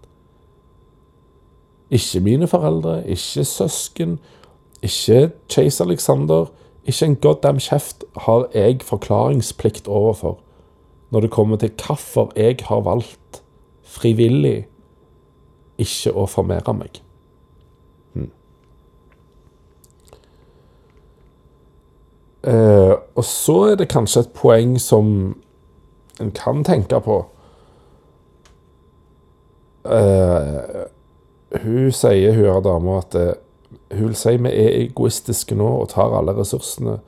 Ikke 1.90 2.21
mine 2.21 2.47
foreldre, 2.50 3.00
ikke 3.07 3.45
søsken, 3.45 4.19
ikke 4.83 5.31
Chase 5.49 5.85
Alexander. 5.85 6.50
Ikke 6.85 7.07
en 7.07 7.17
goddam 7.17 7.59
kjeft 7.59 8.05
har 8.17 8.47
jeg 8.55 8.83
forklaringsplikt 8.83 9.88
overfor 9.88 10.38
når 11.11 11.21
det 11.21 11.31
kommer 11.31 11.57
til 11.57 11.73
hvorfor 11.87 12.33
jeg 12.37 12.59
har 12.69 12.81
valgt 12.81 13.43
frivillig 13.83 14.67
ikke 15.79 16.12
å 16.12 16.27
formere 16.29 16.75
meg. 16.75 17.00
Hmm. 18.12 18.31
Eh, 22.43 22.95
og 23.15 23.25
så 23.25 23.59
er 23.71 23.81
det 23.81 23.91
kanskje 23.93 24.27
et 24.27 24.37
poeng 24.37 24.77
som 24.83 25.11
en 26.21 26.33
kan 26.35 26.65
tenke 26.67 27.00
på. 27.00 27.19
Eh, 29.88 30.88
hun 31.62 31.93
sier, 31.95 32.35
hun 32.35 32.45
her 32.45 32.61
dama, 32.61 32.99
at 32.99 33.12
det, 33.15 33.29
hun 33.93 34.11
vil 34.11 34.17
si 34.19 34.35
vi 34.37 34.50
er 34.50 34.75
egoistiske 34.83 35.57
nå 35.57 35.69
og 35.83 35.93
tar 35.95 36.12
alle 36.19 36.35
ressursene. 36.37 36.99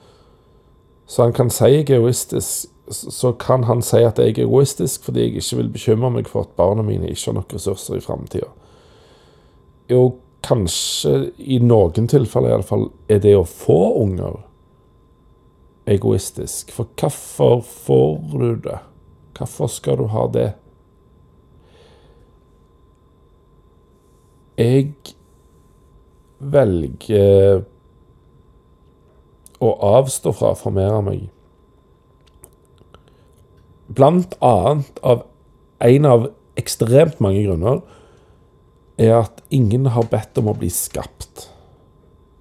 Så 1.11 1.27
han 1.27 1.35
kan 1.37 1.51
si 1.51 1.73
egoistisk, 1.83 2.71
så 2.91 3.33
kan 3.33 3.65
han 3.65 3.83
si 3.83 4.03
at 4.03 4.19
jeg 4.19 4.35
er 4.35 4.43
egoistisk 4.45 5.05
fordi 5.07 5.27
jeg 5.27 5.37
ikke 5.39 5.61
vil 5.61 5.71
bekymre 5.77 6.11
meg 6.11 6.29
for 6.31 6.47
at 6.47 6.57
barna 6.59 6.83
mine 6.83 7.11
ikke 7.11 7.31
har 7.31 7.39
nok 7.39 7.55
ressurser 7.55 7.99
i 7.99 8.05
framtida. 8.05 8.51
Jo, 9.91 10.17
kanskje 10.47 11.31
i 11.39 11.61
noen 11.63 12.09
tilfeller 12.11 12.55
iallfall 12.55 12.89
er 13.11 13.21
det 13.23 13.37
å 13.39 13.47
få 13.47 13.79
unger 14.03 14.41
egoistisk. 15.91 16.73
For 16.75 16.89
hvorfor 16.99 17.61
får 17.67 18.17
du 18.33 18.51
det? 18.69 18.79
Hvorfor 19.39 19.71
skal 19.73 19.99
du 19.99 20.07
ha 20.13 20.27
det? 20.33 20.51
Jeg 24.61 24.93
velger 26.39 27.63
å 29.61 29.71
avstå 29.97 30.33
fra 30.37 30.53
å 30.53 30.59
formere 30.59 31.01
meg. 31.05 31.29
Blant 33.91 34.37
annet 34.45 35.01
av 35.03 35.25
en 35.83 36.07
av 36.07 36.29
ekstremt 36.61 37.21
mange 37.25 37.43
grunner 37.43 37.81
er 39.01 39.17
at 39.23 39.41
ingen 39.51 39.89
har 39.95 40.07
bedt 40.13 40.39
om 40.39 40.51
å 40.53 40.57
bli 40.59 40.71
skapt. 40.71 41.49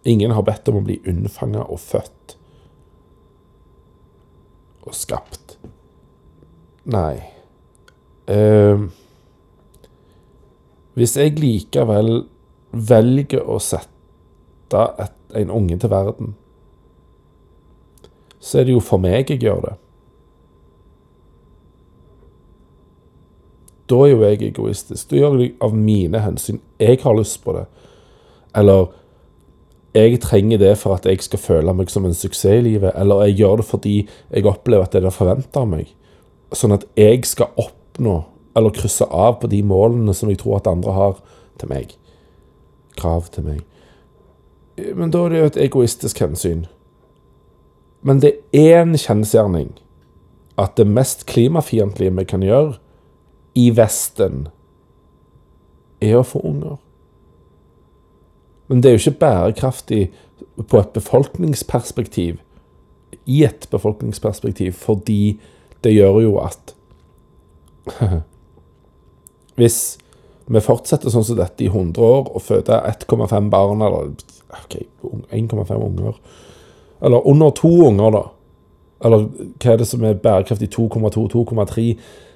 Ingen 0.07 0.33
har 0.35 0.45
bedt 0.47 0.67
om 0.69 0.79
å 0.79 0.85
bli 0.85 0.99
unnfanga 1.07 1.63
og 1.65 1.79
født. 1.81 2.35
Og 4.85 4.95
skapt. 4.95 5.57
Nei. 6.89 7.15
Uh, 8.29 8.89
hvis 10.99 11.15
jeg 11.17 11.39
likevel 11.39 12.25
velger 12.71 13.45
å 13.47 13.57
sette 13.63 14.85
et, 15.01 15.15
en 15.39 15.53
unge 15.53 15.77
til 15.81 15.91
verden, 15.91 16.33
så 18.39 18.61
er 18.61 18.67
det 18.67 18.75
jo 18.75 18.83
for 18.83 19.01
meg 19.01 19.31
jeg 19.31 19.41
gjør 19.43 19.63
det. 19.65 19.77
Da 23.89 23.99
er 24.05 24.11
jo 24.13 24.23
jeg 24.23 24.41
egoistisk. 24.51 25.09
Da 25.09 25.17
gjør 25.17 25.37
jeg 25.37 25.41
det 25.41 25.65
av 25.65 25.75
mine 25.75 26.23
hensyn. 26.23 26.61
Jeg 26.79 27.01
har 27.03 27.17
lyst 27.17 27.41
på 27.43 27.55
det. 27.57 27.65
Eller 28.55 28.89
jeg 29.97 30.19
trenger 30.21 30.61
det 30.61 30.75
for 30.77 30.95
at 30.95 31.07
jeg 31.09 31.23
skal 31.25 31.41
føle 31.41 31.73
meg 31.73 31.89
som 31.89 32.05
en 32.05 32.13
suksess 32.13 32.59
i 32.59 32.65
livet. 32.67 32.93
Eller 32.95 33.25
jeg 33.27 33.39
gjør 33.41 33.61
det 33.61 33.69
fordi 33.69 33.95
jeg 34.05 34.45
opplever 34.49 34.85
at 34.85 34.93
det 34.93 35.03
er 35.03 35.15
forventa 35.15 35.63
av 35.63 35.71
meg. 35.71 35.89
Sånn 36.53 36.73
at 36.77 36.85
jeg 36.97 37.25
skal 37.29 37.49
oppnå, 37.61 38.21
eller 38.57 38.73
krysse 38.73 39.05
av 39.05 39.39
på 39.41 39.49
de 39.49 39.63
målene 39.65 40.13
som 40.17 40.29
jeg 40.29 40.41
tror 40.41 40.59
at 40.59 40.69
andre 40.69 40.93
har 40.93 41.17
til 41.61 41.69
meg 41.69 41.97
krav 42.99 43.29
til 43.33 43.47
meg. 43.47 43.63
Men 44.95 45.11
da 45.11 45.25
er 45.25 45.33
det 45.33 45.39
jo 45.39 45.49
et 45.51 45.61
egoistisk 45.67 46.21
hensyn. 46.23 46.65
Men 48.01 48.21
det 48.23 48.37
er 48.55 48.81
en 48.83 48.95
kjensgjerning 48.97 49.73
at 50.59 50.75
det 50.79 50.87
mest 50.87 51.25
klimafiendtlige 51.27 52.15
vi 52.15 52.27
kan 52.27 52.43
gjøre 52.43 52.77
i 53.57 53.69
Vesten, 53.75 54.47
er 56.01 56.19
å 56.19 56.25
få 56.25 56.41
unger. 56.47 56.77
Men 58.69 58.81
det 58.81 58.89
er 58.89 58.95
jo 58.95 59.03
ikke 59.03 59.19
bærekraftig 59.23 60.01
på 60.69 60.79
et 60.79 60.91
befolkningsperspektiv, 60.95 62.37
i 63.25 63.43
et 63.43 63.67
befolkningsperspektiv, 63.71 64.73
fordi 64.77 65.39
det 65.83 65.93
gjør 65.95 66.21
jo 66.21 66.35
at 66.43 66.75
Hvis 69.59 69.97
vi 70.49 70.61
fortsetter 70.63 71.11
sånn 71.11 71.25
som 71.25 71.37
dette 71.37 71.65
i 71.65 71.69
100 71.69 72.01
år 72.05 72.29
og 72.29 72.41
føder 72.41 72.85
1,5 72.87 73.49
barn, 73.51 73.81
eller 73.85 74.13
OK, 74.55 74.77
1,5 75.35 75.73
unger 75.77 76.15
Eller 77.01 77.27
under 77.27 77.49
to 77.55 77.71
unger, 77.87 78.11
da. 78.11 78.23
Eller 79.05 79.25
hva 79.29 79.73
er 79.73 79.81
det 79.81 79.87
som 79.87 80.03
er 80.03 80.17
bærekraftig 80.19 80.69
2,2, 80.73 81.27
2,3? 81.33 81.85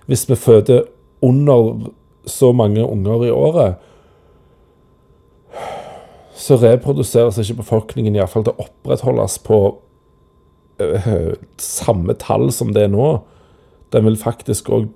Hvis 0.07 0.25
vi 0.29 0.35
føder 0.35 0.83
under 1.23 1.89
så 2.25 2.51
mange 2.55 2.83
unger 2.83 3.25
i 3.27 3.31
året, 3.31 3.75
så 6.35 6.57
reproduseres 6.59 7.37
ikke 7.39 7.61
befolkningen 7.61 8.15
iallfall 8.17 8.45
til 8.47 8.55
å 8.55 8.65
opprettholdes 8.65 9.37
på 9.45 9.59
øh, 10.83 11.35
samme 11.61 12.15
tall 12.19 12.49
som 12.51 12.73
det 12.75 12.87
er 12.87 12.91
nå. 12.91 13.09
Den 13.93 14.07
vil 14.07 14.17
faktisk 14.19 14.71
òg 14.73 14.89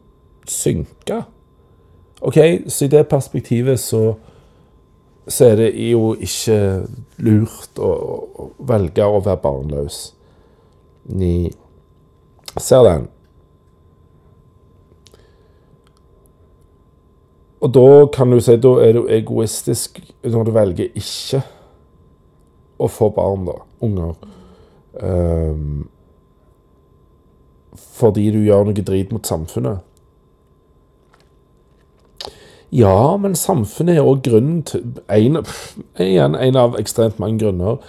synke. 0.49 1.21
OK, 2.25 2.39
så 2.67 2.87
i 2.87 2.91
det 2.91 3.05
perspektivet 3.11 3.79
så, 3.79 4.01
så 5.27 5.51
er 5.51 5.61
det 5.61 5.69
jo 5.91 6.15
ikke 6.15 6.59
lurt 7.21 7.79
å, 7.79 7.91
å 7.91 8.49
velge 8.67 9.05
å 9.05 9.21
være 9.21 9.43
barnløs. 9.43 10.01
Ni 11.13 11.51
Ser 12.57 12.81
den? 12.87 13.03
Og 17.61 17.73
da 17.73 17.89
kan 18.13 18.31
du 18.31 18.39
si 18.43 18.55
da 18.61 18.73
er 18.85 18.97
du 18.97 19.07
egoistisk 19.09 19.99
når 20.23 20.47
du 20.47 20.51
velger 20.55 20.97
ikke 20.97 21.41
å 22.77 22.89
få 22.91 23.09
barn, 23.15 23.47
da. 23.49 23.57
Unger. 23.81 24.13
Um, 25.01 25.87
fordi 27.97 28.29
du 28.33 28.43
gjør 28.45 28.67
noe 28.67 28.85
drit 28.85 29.13
mot 29.13 29.25
samfunnet. 29.25 29.81
Ja, 32.73 33.15
men 33.21 33.37
samfunnet 33.39 33.97
er 33.97 34.05
òg 34.05 34.25
grunnen 34.27 34.59
til 34.67 34.83
en, 35.07 35.39
igjen, 36.03 36.35
en 36.35 36.59
av 36.59 36.75
ekstremt 36.77 37.19
mange 37.21 37.39
grunner 37.45 37.79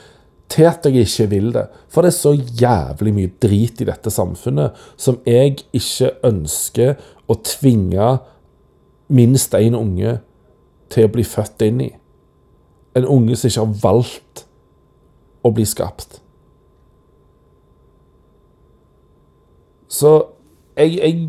til 0.48 0.68
at 0.68 0.86
jeg 0.86 1.04
ikke 1.04 1.26
vil 1.32 1.50
det. 1.52 1.66
For 1.92 2.04
det 2.04 2.12
er 2.12 2.16
så 2.16 2.32
jævlig 2.36 3.14
mye 3.16 3.32
drit 3.42 3.82
i 3.82 3.88
dette 3.88 4.12
samfunnet 4.14 4.78
som 4.96 5.18
jeg 5.28 5.58
ikke 5.76 6.14
ønsker 6.24 6.94
å 7.28 7.36
tvinge 7.44 8.14
minst 9.08 9.54
én 9.54 9.76
unge 9.76 10.18
til 10.92 11.08
å 11.08 11.12
bli 11.12 11.24
født 11.24 11.64
inn 11.64 11.82
i. 11.84 11.90
En 12.96 13.06
unge 13.08 13.36
som 13.36 13.48
ikke 13.48 13.64
har 13.64 13.82
valgt 13.82 14.44
å 15.44 15.52
bli 15.54 15.66
skapt. 15.68 16.20
Så 19.88 20.10
jeg, 20.76 20.98
jeg 20.98 21.28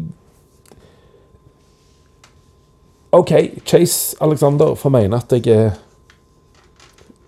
OK, 3.15 3.31
Chase 3.65 4.17
Alexander 4.21 4.75
får 4.77 4.93
mene 4.93 5.17
at 5.17 5.31
jeg 5.33 5.47
er 5.49 5.77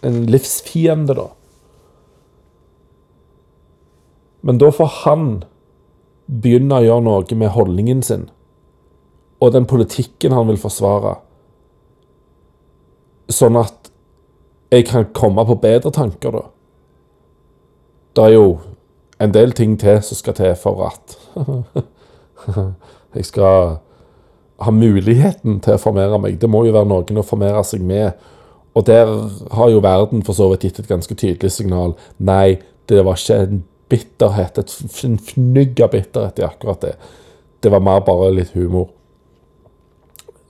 en 0.05 0.25
livsfiende, 0.29 1.15
da. 1.17 1.29
Men 4.41 4.59
da 4.61 4.69
får 4.73 4.91
han 5.05 5.25
begynne 6.25 6.79
å 6.79 6.85
gjøre 6.85 7.05
noe 7.05 7.37
med 7.37 7.53
holdningen 7.55 8.01
sin 8.05 8.29
og 9.41 9.53
den 9.53 9.65
politikken 9.65 10.35
han 10.35 10.47
vil 10.47 10.59
forsvare, 10.61 11.15
sånn 13.31 13.57
at 13.57 13.89
jeg 14.71 14.85
kan 14.87 15.07
komme 15.15 15.43
på 15.47 15.57
bedre 15.59 15.91
tanker, 15.91 16.35
da. 16.35 16.43
Det 18.15 18.25
er 18.27 18.35
jo 18.35 18.45
en 19.23 19.33
del 19.33 19.53
ting 19.55 19.77
til 19.79 20.01
som 20.03 20.19
skal 20.19 20.35
til 20.35 20.53
for 20.59 20.83
at 20.87 21.15
jeg 23.15 23.25
skal 23.27 23.79
ha 24.61 24.73
muligheten 24.75 25.59
til 25.63 25.77
å 25.77 25.81
formere 25.81 26.19
meg. 26.21 26.37
Det 26.41 26.49
må 26.51 26.63
jo 26.67 26.75
være 26.75 26.89
noen 26.89 27.21
å 27.21 27.25
formere 27.25 27.63
seg 27.65 27.83
med. 27.85 28.13
Og 28.77 28.85
der 28.87 29.09
har 29.55 29.71
jo 29.71 29.83
verden 29.83 30.23
for 30.27 30.37
så 30.37 30.47
vidt 30.51 30.67
gitt 30.67 30.79
et 30.83 30.91
ganske 30.91 31.15
tydelig 31.17 31.51
signal. 31.55 31.95
Nei, 32.19 32.61
det 32.91 33.03
var 33.07 33.19
ikke 33.19 33.39
en 33.45 33.63
bitterhet, 33.91 34.59
et 34.61 35.03
en 35.07 35.17
fnugg 35.19 35.81
av 35.83 35.91
bitterhet 35.91 36.39
i 36.39 36.47
akkurat 36.47 36.85
det. 36.85 36.95
Det 37.63 37.71
var 37.71 37.83
mer 37.83 38.03
bare 38.05 38.31
litt 38.35 38.53
humor. 38.55 38.89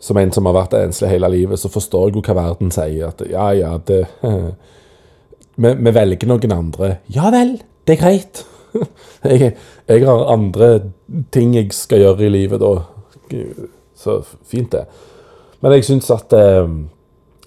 Som 0.02 0.18
en 0.18 0.32
som 0.34 0.48
har 0.50 0.56
vært 0.58 0.78
enslig 0.80 1.12
hele 1.12 1.30
livet, 1.30 1.62
så 1.62 1.70
forstår 1.70 2.10
jeg 2.10 2.18
jo 2.18 2.24
hva 2.26 2.38
verden 2.40 2.72
sier. 2.74 3.12
At 3.12 3.22
ja, 3.30 3.52
ja, 3.54 3.76
det 3.86 4.02
vi, 5.62 5.74
vi 5.74 5.94
velger 5.94 6.32
noen 6.32 6.56
andre. 6.56 6.96
Ja 7.14 7.30
vel, 7.34 7.60
det 7.86 7.98
er 7.98 8.02
greit. 8.02 8.46
Jeg, 9.22 9.52
jeg 9.86 10.06
har 10.08 10.22
andre 10.32 10.68
ting 11.36 11.52
jeg 11.54 11.74
skal 11.76 12.00
gjøre 12.02 12.24
i 12.26 12.30
livet 12.32 12.62
da. 12.64 12.70
Så 14.00 14.16
fint, 14.48 14.72
det. 14.72 14.86
Men 15.62 15.76
jeg 15.76 15.86
syns 15.86 16.08
at 16.16 16.34
eh, 16.34 16.72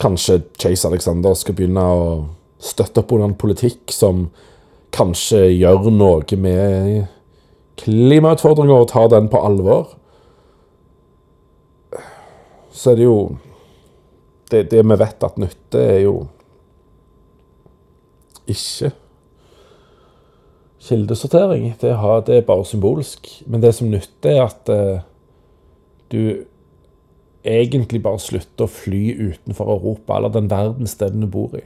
kanskje 0.05 0.43
Chase 0.61 0.90
Alexander 0.90 1.35
skal 1.35 1.57
begynne 1.57 1.83
å 1.83 2.05
støtte 2.62 3.03
opp 3.03 3.17
under 3.17 3.33
en 3.33 3.38
politikk 3.40 3.90
som 3.90 4.29
kanskje 4.95 5.49
gjør 5.57 5.90
noe 5.90 6.38
med 6.38 7.09
klimautfordringer 7.83 8.85
og 8.85 8.90
tar 8.93 9.11
den 9.11 9.29
på 9.33 9.40
alvor. 9.43 9.97
Så 12.74 12.92
er 12.92 12.98
det 12.98 13.06
jo 13.06 13.18
Det, 14.50 14.66
det 14.70 14.82
vi 14.84 14.96
vet 15.00 15.24
at 15.24 15.38
nytte, 15.40 15.80
er 15.80 16.00
jo 16.04 16.26
ikke 18.46 18.90
kildesortering. 20.84 21.74
Det, 21.80 21.94
har, 21.96 22.20
det 22.20 22.37
er 22.37 22.46
bare 22.46 22.64
symbolsk. 22.68 23.30
Men 23.46 23.62
det 23.62 23.72
som 23.74 23.88
nytter, 23.88 24.37
er 24.37 24.42
at 24.44 24.68
eh, 24.68 25.00
du 26.12 26.44
egentlig 27.44 28.02
bare 28.04 28.20
slutter 28.20 28.66
å 28.66 28.70
fly 28.70 29.02
utenfor 29.32 29.72
Europa, 29.74 30.18
eller 30.18 30.32
den 30.37 30.50
verdensdelen 30.52 31.24
du 31.24 31.28
bor 31.30 31.56
i. 31.56 31.64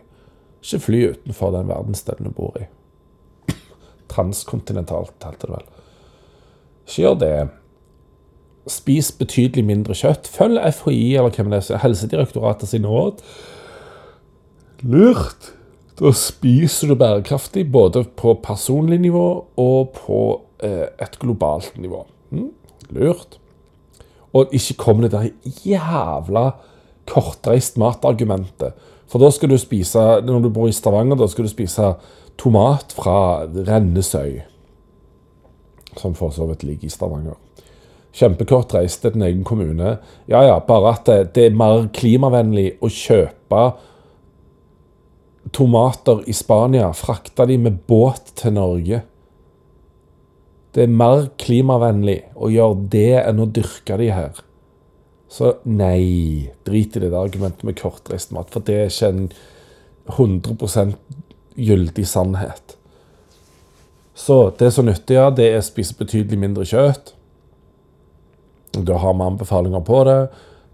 Ikke 0.62 0.82
fly 0.86 1.02
utenfor 1.14 1.54
den 1.54 1.70
verdensdelen 1.70 2.30
du 2.30 2.34
bor 2.34 2.56
i. 2.62 2.66
Transkontinentalt, 4.14 5.18
heter 5.22 5.50
det 5.50 5.56
vel. 5.58 5.68
Ikke 6.86 7.02
gjør 7.02 7.18
det. 7.22 7.34
Spis 8.72 9.10
betydelig 9.16 9.64
mindre 9.66 9.96
kjøtt. 9.96 10.28
Følg 10.30 10.60
FHI, 10.74 11.16
eller 11.18 11.34
hvem 11.34 11.52
det 11.52 11.62
er, 11.64 11.80
Helsedirektoratet 11.82 12.70
sine 12.72 12.90
råd. 12.90 13.22
Lurt. 14.86 15.52
Da 15.98 16.12
spiser 16.14 16.92
du 16.92 16.94
bærekraftig 16.98 17.64
både 17.74 18.04
på 18.18 18.36
personlig 18.44 19.00
nivå 19.02 19.26
og 19.58 19.96
på 19.96 20.20
eh, 20.62 20.86
et 21.02 21.18
globalt 21.18 21.72
nivå. 21.80 22.04
Mm, 22.30 22.52
lurt. 22.94 23.40
Og 24.36 24.54
ikke 24.54 24.76
kom 24.78 25.02
det 25.02 25.10
der 25.16 25.30
jævla 25.66 26.52
kortreist 27.08 27.80
matargumentet. 27.80 28.76
For 29.08 29.18
da 29.18 29.32
skal 29.32 29.50
du 29.50 29.56
spise, 29.58 29.98
når 30.22 30.44
du 30.44 30.52
bor 30.52 30.68
i 30.68 30.76
Stavanger, 30.76 31.16
da 31.18 31.26
skal 31.32 31.48
du 31.48 31.50
spise 31.50 31.94
tomat 32.38 32.92
fra 32.94 33.18
Rennesøy. 33.48 34.42
Som 35.98 36.14
for 36.14 36.30
så 36.30 36.46
vidt 36.46 36.66
ligger 36.68 36.86
i 36.86 36.94
Stavanger. 36.94 37.34
Kjempekort 38.18 38.74
reist 38.74 39.04
til 39.04 39.14
din 39.14 39.26
egen 39.26 39.44
kommune. 39.46 39.98
Ja 40.30 40.42
ja, 40.46 40.58
bare 40.64 40.96
at 40.96 41.06
det, 41.06 41.18
det 41.36 41.48
er 41.48 41.58
mer 41.58 41.86
klimavennlig 41.94 42.72
å 42.82 42.90
kjøpe 42.90 43.62
tomater 45.54 46.24
i 46.28 46.34
Spania, 46.36 46.90
frakte 46.92 47.46
de 47.48 47.56
med 47.62 47.78
båt 47.88 48.34
til 48.36 48.56
Norge. 48.58 49.00
Det 50.74 50.84
er 50.84 50.92
mer 50.92 51.30
klimavennlig 51.40 52.18
å 52.36 52.50
gjøre 52.52 52.88
det 52.92 53.12
enn 53.22 53.40
å 53.42 53.48
dyrke 53.48 53.96
de 54.00 54.10
her. 54.12 54.42
Så 55.28 55.54
nei, 55.68 56.48
drit 56.64 56.96
i 56.96 57.02
det 57.02 57.10
der 57.10 57.20
argumentet 57.20 57.64
med 57.66 57.76
kortreist 57.80 58.32
mat, 58.32 58.50
for 58.52 58.64
det 58.64 58.76
er 58.76 58.92
ikke 58.92 59.12
en 59.12 59.28
100 60.08 60.94
gyldig 61.58 62.06
sannhet. 62.08 62.76
Så 64.18 64.48
det 64.58 64.72
som 64.74 64.88
nytter, 64.88 65.14
ja, 65.14 65.28
det 65.30 65.50
er 65.52 65.60
å 65.60 65.66
spise 65.66 65.96
betydelig 65.98 66.40
mindre 66.40 66.64
kjøtt. 66.66 67.12
Da 68.74 68.96
har 68.96 69.14
vi 69.14 69.26
anbefalinger 69.26 69.80
på 69.80 70.04
det. 70.04 70.20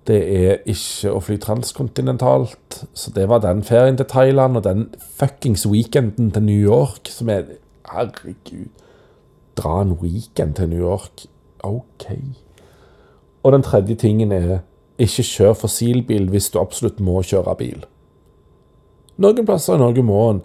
Det 0.07 0.18
er 0.20 0.59
ikke 0.68 1.12
å 1.14 1.20
fly 1.24 1.37
transkontinentalt. 1.40 2.85
Så 2.92 3.12
det 3.14 3.28
var 3.28 3.40
den 3.44 3.62
ferien 3.64 3.96
til 3.96 4.09
Thailand, 4.11 4.57
og 4.57 4.64
den 4.64 4.88
fuckings 5.18 5.66
weekenden 5.66 6.30
til 6.35 6.42
New 6.42 6.61
York, 6.61 7.09
som 7.09 7.30
er 7.33 7.57
Herregud. 7.90 8.68
Dra 9.57 9.80
en 9.83 9.96
weekend 10.02 10.54
til 10.59 10.68
New 10.68 10.80
York. 10.80 11.26
OK. 11.62 12.11
Og 13.42 13.52
den 13.52 13.62
tredje 13.62 13.94
tingen 13.94 14.33
er 14.33 14.59
ikke 14.98 15.24
kjør 15.26 15.57
fossilbil 15.64 16.28
hvis 16.30 16.50
du 16.50 16.61
absolutt 16.61 17.00
må 17.00 17.22
kjøre 17.22 17.57
bil. 17.59 17.87
Noen 19.16 19.46
plasser 19.46 19.76
i 19.76 19.83
Norge 19.83 20.02
må 20.02 20.20
en 20.30 20.44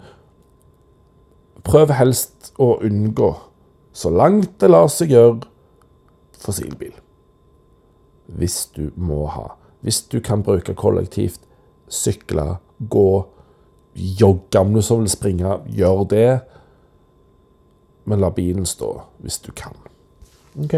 prøve 1.66 1.96
helst 1.98 2.52
å 2.60 2.76
unngå, 2.86 3.34
så 3.92 4.10
langt 4.14 4.60
det 4.62 4.70
lar 4.70 4.88
seg 4.92 5.12
gjøre, 5.12 5.42
fossilbil. 6.40 6.94
Hvis 8.38 8.66
du 8.76 8.90
må 8.96 9.24
ha. 9.26 9.48
Hvis 9.80 10.02
du 10.12 10.20
kan 10.20 10.42
bruke 10.42 10.74
kollektivt, 10.74 11.40
sykle, 11.90 12.56
gå, 12.90 13.26
jogge 13.94 14.60
om 14.60 14.74
du 14.74 14.82
så 14.82 15.00
vil 15.00 15.10
springe, 15.10 15.58
gjør 15.66 16.04
det. 16.10 16.40
Men 18.04 18.20
la 18.22 18.30
bilen 18.34 18.66
stå 18.66 18.92
hvis 19.22 19.40
du 19.44 19.50
kan. 19.56 19.76
Ok. 20.60 20.76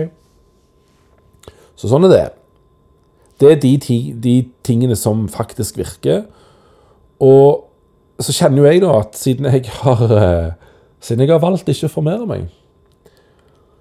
Så 1.77 1.91
sånn 1.91 2.07
er 2.07 2.13
det. 2.13 2.25
Det 3.43 3.51
er 3.51 3.61
de, 3.63 3.73
ti, 3.83 3.99
de 4.15 4.37
tingene 4.63 4.97
som 4.99 5.25
faktisk 5.31 5.81
virker. 5.81 6.25
Og 7.23 7.69
så 8.23 8.35
kjenner 8.37 8.63
jo 8.63 8.69
jeg 8.69 8.83
da 8.85 8.97
at 9.01 9.17
siden 9.19 9.49
jeg 9.51 9.71
har, 9.81 10.03
eh, 10.19 10.51
siden 11.03 11.25
jeg 11.25 11.33
har 11.33 11.43
valgt 11.43 11.69
ikke 11.69 11.89
å 11.89 11.95
formere 11.95 12.27
meg, 12.29 12.51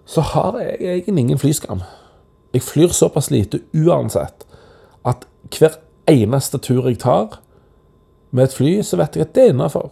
så 0.06 0.24
har 0.34 0.58
jeg 0.60 0.80
egentlig 0.82 1.26
ingen 1.28 1.42
flyskam. 1.42 1.84
Jeg 2.54 2.66
flyr 2.68 2.94
såpass 2.96 3.32
lite 3.32 3.62
uansett 3.74 4.46
at 5.08 5.26
hver 5.52 5.80
eneste 6.10 6.60
tur 6.60 6.88
jeg 6.90 7.00
tar 7.00 7.40
med 8.32 8.48
et 8.48 8.56
fly, 8.56 8.74
så 8.84 9.00
vet 9.00 9.16
jeg 9.16 9.28
at 9.28 9.36
det 9.36 9.44
er 9.44 9.54
innafor. 9.54 9.92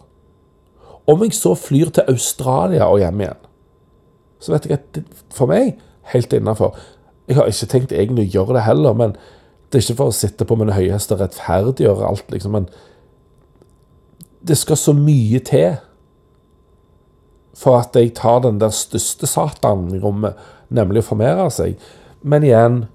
Om 1.10 1.24
jeg 1.26 1.34
så 1.34 1.56
flyr 1.58 1.92
til 1.96 2.12
Australia 2.12 2.88
og 2.88 3.00
hjem 3.02 3.24
igjen, 3.24 3.46
så 4.40 4.54
vet 4.54 4.68
jeg 4.68 4.80
at 4.80 4.88
det, 4.96 5.04
for 5.36 5.52
meg 5.52 5.80
helt 6.14 6.34
innafor. 6.34 6.78
Jeg 7.28 7.38
har 7.38 7.50
ikke 7.50 7.70
tenkt 7.72 7.92
egentlig 7.94 8.30
å 8.30 8.34
gjøre 8.38 8.58
det 8.58 8.66
heller, 8.68 8.96
men 8.98 9.16
det 9.70 9.80
er 9.80 9.86
ikke 9.86 10.00
for 10.00 10.12
å 10.12 10.16
sitte 10.16 10.48
på 10.48 10.58
min 10.58 10.74
høyeste 10.74 11.16
og 11.16 11.24
rettferdiggjøre 11.24 12.08
alt, 12.08 12.32
liksom. 12.34 12.56
Men 12.56 12.70
det 14.42 14.58
skal 14.58 14.80
så 14.80 14.96
mye 14.98 15.42
til 15.46 15.78
for 17.60 17.82
at 17.82 17.96
jeg 17.98 18.16
tar 18.18 18.40
den 18.46 18.60
der 18.62 18.72
største 18.74 19.28
satanen 19.28 19.92
i 19.98 20.02
rommet, 20.02 20.38
nemlig 20.74 21.04
å 21.04 21.10
formere 21.10 21.50
seg. 21.52 21.76
Men 22.22 22.44
igjen, 22.44 22.86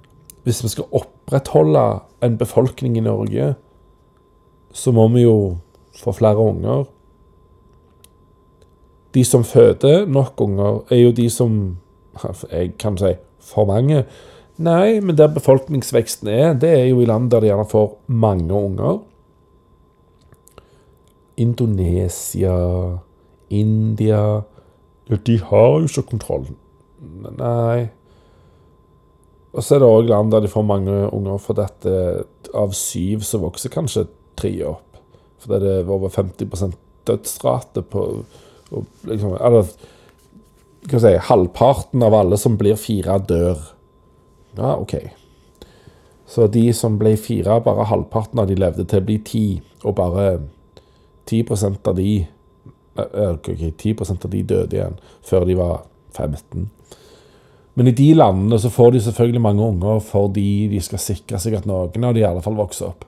hvis 0.44 0.62
vi 0.64 0.68
skal 0.68 0.90
opprettholde 0.92 1.84
en 2.24 2.38
befolkning 2.38 2.98
i 2.98 3.04
Norge, 3.04 3.54
så 4.74 4.92
må 4.92 5.08
vi 5.14 5.24
jo 5.24 5.58
få 5.96 6.12
flere 6.12 6.42
unger. 6.42 6.84
De 9.14 9.24
som 9.24 9.44
føder 9.44 10.06
nok 10.06 10.40
unger, 10.40 10.82
er 10.90 11.04
jo 11.04 11.12
de 11.12 11.30
som 11.30 11.78
Jeg 12.50 12.76
kan 12.78 12.94
si 12.98 13.16
for 13.42 13.66
mange. 13.66 14.04
Nei, 14.56 15.00
men 15.00 15.16
der 15.18 15.32
befolkningsveksten 15.34 16.28
er, 16.28 16.52
det 16.54 16.70
er 16.70 16.84
jo 16.86 17.00
i 17.02 17.08
land 17.10 17.30
der 17.30 17.40
de 17.40 17.48
gjerne 17.48 17.66
får 17.66 17.88
mange 18.06 18.54
unger. 18.54 19.00
Indonesia, 21.36 22.54
India 23.50 24.42
de 25.26 25.40
har 25.40 25.80
jo 25.80 25.88
ikke 25.88 26.10
kontroll. 26.10 26.46
Nei. 27.38 27.88
Og 29.54 29.62
så 29.62 29.76
er 29.76 29.82
det 29.82 29.90
òg 29.90 30.08
land 30.10 30.32
der 30.34 30.42
de 30.44 30.50
får 30.50 30.66
mange 30.66 30.94
unger, 31.14 31.38
for 31.42 31.58
dette 31.58 32.24
av 32.54 32.74
syv 32.74 33.22
så 33.26 33.40
vokser 33.42 33.72
kanskje 33.72 34.08
tre 34.38 34.52
opp. 34.66 34.98
For 35.42 35.54
det 35.60 35.70
er 35.70 35.90
over 35.90 36.10
50% 36.10 36.74
dødsrate 37.06 37.84
på 37.92 38.06
og 38.74 38.86
liksom, 39.06 39.36
Eller 39.44 39.68
hva 39.68 40.98
skal 40.98 41.12
jeg 41.12 41.20
si, 41.20 41.26
halvparten 41.28 42.02
av 42.02 42.14
alle 42.16 42.36
som 42.40 42.56
blir 42.60 42.76
fire, 42.80 43.18
dør. 43.28 43.60
Ja, 44.56 44.74
OK. 44.80 44.96
Så 46.28 46.48
de 46.52 46.64
som 46.76 46.98
ble 46.98 47.14
fire, 47.20 47.60
bare 47.64 47.86
halvparten 47.88 48.40
av 48.42 48.48
de 48.50 48.56
levde 48.58 48.86
til 48.88 49.00
å 49.00 49.06
bli 49.06 49.18
ti, 49.24 49.46
og 49.84 49.94
bare 50.00 50.26
10% 51.30 51.88
av 51.88 51.96
de 51.96 52.24
okay, 52.94 53.70
10% 53.70 54.24
av 54.24 54.32
de 54.32 54.42
døde 54.42 54.76
igjen 54.76 54.98
før 55.24 55.46
de 55.48 55.56
var 55.58 55.84
15. 56.14 56.68
Men 57.74 57.90
i 57.90 57.94
de 57.96 58.14
landene 58.14 58.58
så 58.58 58.70
får 58.70 58.92
de 58.94 59.00
selvfølgelig 59.00 59.42
mange 59.42 59.66
unger 59.66 60.00
fordi 60.06 60.68
de 60.70 60.80
skal 60.84 61.02
sikre 61.02 61.40
seg 61.42 61.56
at 61.58 61.66
noen 61.66 62.06
av 62.06 62.14
de 62.14 62.22
i 62.22 62.26
alle 62.28 62.42
fall 62.44 62.58
vokser 62.58 62.92
opp. 62.92 63.04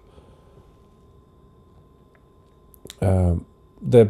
Eh, 3.00 3.34
Det 3.80 4.08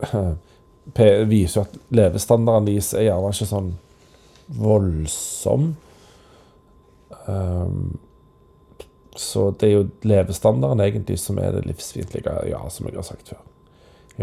viser 1.30 1.60
jo 1.60 1.64
at 1.64 1.76
levestandarden 1.94 2.66
deres 2.66 2.92
er 2.96 3.06
gjerne 3.06 3.30
ikke 3.30 3.46
sånn 3.48 3.72
voldsom. 4.60 5.74
Um, 7.26 7.98
Så 9.16 9.52
det 9.60 9.68
er 9.68 9.72
jo 9.76 9.84
levestandarden 10.02 10.80
egentlig 10.82 11.20
som 11.22 11.38
er 11.38 11.52
det 11.54 11.66
livsfiendtlige, 11.68 12.32
ja, 12.50 12.58
som 12.68 12.88
jeg 12.88 12.96
har 12.96 13.06
sagt 13.06 13.28
før. 13.30 13.44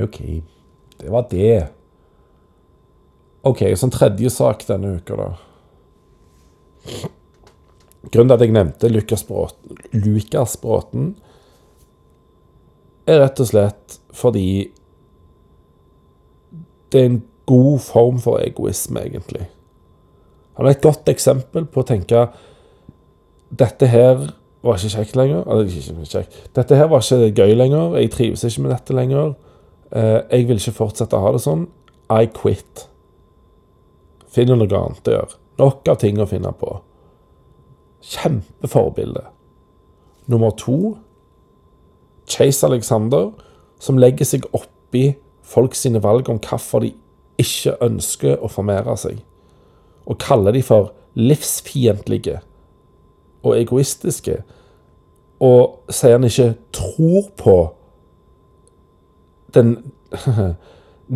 OK, 0.04 0.18
det 1.00 1.12
var 1.12 1.30
det. 1.32 1.70
OK, 3.48 3.64
så 3.76 3.88
en 3.88 3.94
tredje 3.94 4.30
sak 4.34 4.66
denne 4.68 4.98
uka, 5.00 5.18
da. 5.18 5.30
Grunnen 8.12 8.30
til 8.30 8.36
at 8.36 8.44
jeg 8.44 8.54
nevnte 8.54 8.90
Lukas 8.90 9.24
Bråten, 9.26 9.78
Lukas 9.94 10.58
Bråten 10.62 11.12
er 13.10 13.22
rett 13.22 13.42
og 13.42 13.50
slett 13.50 13.98
fordi 14.18 14.46
det 16.92 17.02
er 17.02 17.10
en 17.10 17.22
god 17.50 17.80
form 17.86 18.20
for 18.22 18.42
egoisme, 18.44 19.02
egentlig. 19.06 19.48
Han 20.58 20.68
er 20.68 20.76
et 20.76 20.84
godt 20.84 21.10
eksempel 21.10 21.66
på 21.66 21.82
å 21.82 21.88
tenke 21.88 22.28
dette 23.52 23.88
her 23.92 24.30
var 24.62 24.78
ikke 24.78 24.94
kjekt 24.94 25.18
lenger. 25.18 25.48
Dette 26.56 26.78
her 26.78 26.90
var 26.92 27.02
ikke 27.02 27.32
gøy 27.42 27.56
lenger. 27.58 27.98
Jeg 27.98 28.12
trives 28.14 28.44
ikke 28.46 28.66
med 28.66 28.74
dette 28.76 28.96
lenger. 28.96 29.34
Eh, 29.92 30.20
jeg 30.32 30.48
vil 30.48 30.62
ikke 30.62 30.78
fortsette 30.78 31.18
å 31.18 31.24
ha 31.26 31.32
det 31.34 31.42
sånn. 31.44 31.66
I 32.12 32.30
quit. 32.36 32.86
Finner 34.32 34.60
noe 34.60 34.80
annet 34.80 35.08
å 35.08 35.16
gjøre. 35.18 35.40
Nok 35.60 35.92
av 35.92 36.00
ting 36.02 36.20
å 36.22 36.28
finne 36.30 36.54
på. 36.58 36.78
Kjempeforbilde. 38.02 39.26
Nummer 40.32 40.56
to 40.58 40.96
Chase 42.32 42.66
Alexander, 42.66 43.32
som 43.80 44.00
legger 44.00 44.28
seg 44.28 44.48
oppi 44.56 45.16
folk 45.44 45.76
sine 45.76 46.00
valg 46.04 46.30
om 46.32 46.40
hvorfor 46.40 46.86
de 46.86 46.94
ikke 47.42 47.76
ønsker 47.84 48.40
å 48.40 48.50
formere 48.52 48.96
seg, 49.00 49.20
og 50.06 50.20
kaller 50.22 50.56
de 50.56 50.62
for 50.64 50.94
livsfiendtlige 51.18 52.40
og 53.42 53.56
egoistiske, 53.58 54.42
og 55.42 55.82
sier 55.90 56.16
han 56.16 56.28
ikke 56.28 56.54
tror 56.78 57.32
på 57.42 57.56
den 59.58 59.74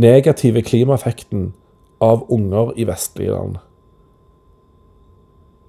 negative 0.06 0.66
klimaeffekten 0.66 1.54
av 2.04 2.26
unger 2.32 2.74
i 2.80 2.86
vestlige 2.88 3.32
land. 3.32 3.58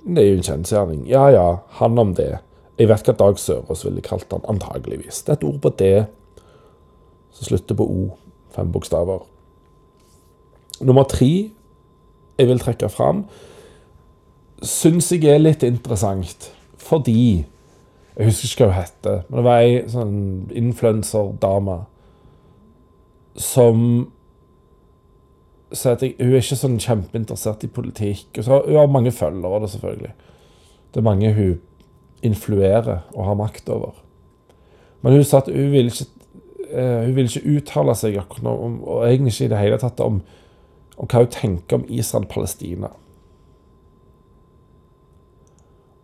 Det 0.06 0.22
er 0.22 0.28
jo 0.28 0.36
en 0.38 0.46
kjensgjerning. 0.46 1.06
Ja 1.10 1.28
ja, 1.34 1.46
han 1.80 1.98
om 1.98 2.14
det. 2.14 2.38
Jeg 2.78 2.90
vet 2.90 3.08
hva 3.08 3.14
Dag 3.16 3.38
Sørås 3.40 3.84
ville 3.86 4.04
kalt 4.04 4.30
han, 4.32 4.44
antageligvis. 4.48 5.22
Det 5.24 5.32
er 5.32 5.38
et 5.40 5.48
ord 5.48 5.60
på 5.64 5.72
D 5.78 5.90
som 7.36 7.48
slutter 7.48 7.78
på 7.78 7.84
O. 7.84 8.04
Fem 8.54 8.70
bokstaver. 8.72 9.24
Nummer 10.80 11.04
tre 11.08 11.50
jeg 12.36 12.48
vil 12.50 12.60
trekke 12.60 12.88
fram, 12.92 13.24
syns 14.60 15.08
jeg 15.12 15.24
er 15.32 15.40
litt 15.40 15.64
interessant. 15.64 16.50
Fordi 16.76 17.46
Jeg 18.16 18.30
husker 18.30 18.46
ikke 18.48 18.64
hva 18.64 18.72
hun 18.72 18.80
heter, 18.80 19.16
men 19.28 19.36
det 19.36 19.42
var 19.44 19.58
ei 19.60 19.72
sånn 19.92 20.20
influenserdame 20.56 21.74
som 23.36 23.82
at 25.70 26.02
jeg, 26.02 26.14
hun 26.20 26.32
er 26.32 26.42
ikke 26.42 26.58
sånn 26.58 26.78
kjempeinteressert 26.82 27.64
i 27.66 27.70
politikk. 27.72 28.38
Så, 28.38 28.62
hun 28.66 28.78
har 28.78 28.90
mange 28.90 29.12
følgere, 29.14 29.60
det 29.62 29.70
selvfølgelig. 29.72 30.12
Det 30.94 31.00
er 31.00 31.06
mange 31.06 31.32
hun 31.34 31.56
influerer 32.22 33.00
og 33.14 33.24
har 33.26 33.38
makt 33.38 33.68
over. 33.68 33.96
Men 35.02 35.12
hun 35.12 35.24
sa 35.24 35.42
at 35.42 35.50
hun 35.52 35.72
vil 35.72 35.90
ikke, 35.90 36.06
uh, 36.70 37.02
hun 37.04 37.16
vil 37.16 37.30
ikke 37.30 37.56
uttale 37.56 37.96
seg 37.98 38.20
om, 38.42 38.78
og 38.84 39.08
egentlig 39.08 39.34
ikke 39.34 39.44
i 39.44 39.52
det 39.54 39.64
hele 39.64 39.80
tatt 39.82 40.00
om, 40.00 40.22
om 40.96 41.10
hva 41.10 41.24
hun 41.24 41.34
tenker 41.34 41.80
om 41.80 41.84
Israel-Palestina. 41.88 42.94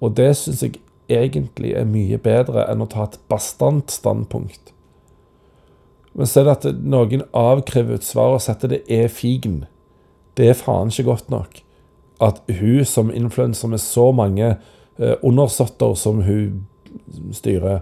Og 0.03 0.17
det 0.19 0.33
syns 0.37 0.65
jeg 0.67 0.81
egentlig 1.09 1.73
er 1.79 1.87
mye 1.87 2.19
bedre 2.19 2.67
enn 2.71 2.83
å 2.83 2.91
ta 2.91 3.07
et 3.07 3.19
bastant 3.31 3.91
standpunkt. 3.91 4.73
Men 6.15 6.29
så 6.29 6.41
er 6.41 6.49
det 6.49 6.57
at 6.59 6.83
noen 6.85 7.25
avkrever 7.37 7.97
et 7.97 8.07
svar 8.07 8.37
og 8.37 8.43
setter 8.45 8.75
det 8.75 8.83
er 8.93 9.09
figen. 9.13 9.63
Det 10.37 10.49
er 10.49 10.59
faen 10.59 10.93
ikke 10.93 11.09
godt 11.09 11.31
nok. 11.33 11.63
At 12.23 12.43
hun 12.61 12.85
som 12.85 13.11
influenser 13.11 13.69
med 13.69 13.81
så 13.81 14.11
mange 14.13 14.57
eh, 14.99 15.15
undersåtter 15.23 15.95
som 15.99 16.23
hun 16.27 16.67
styrer, 17.33 17.81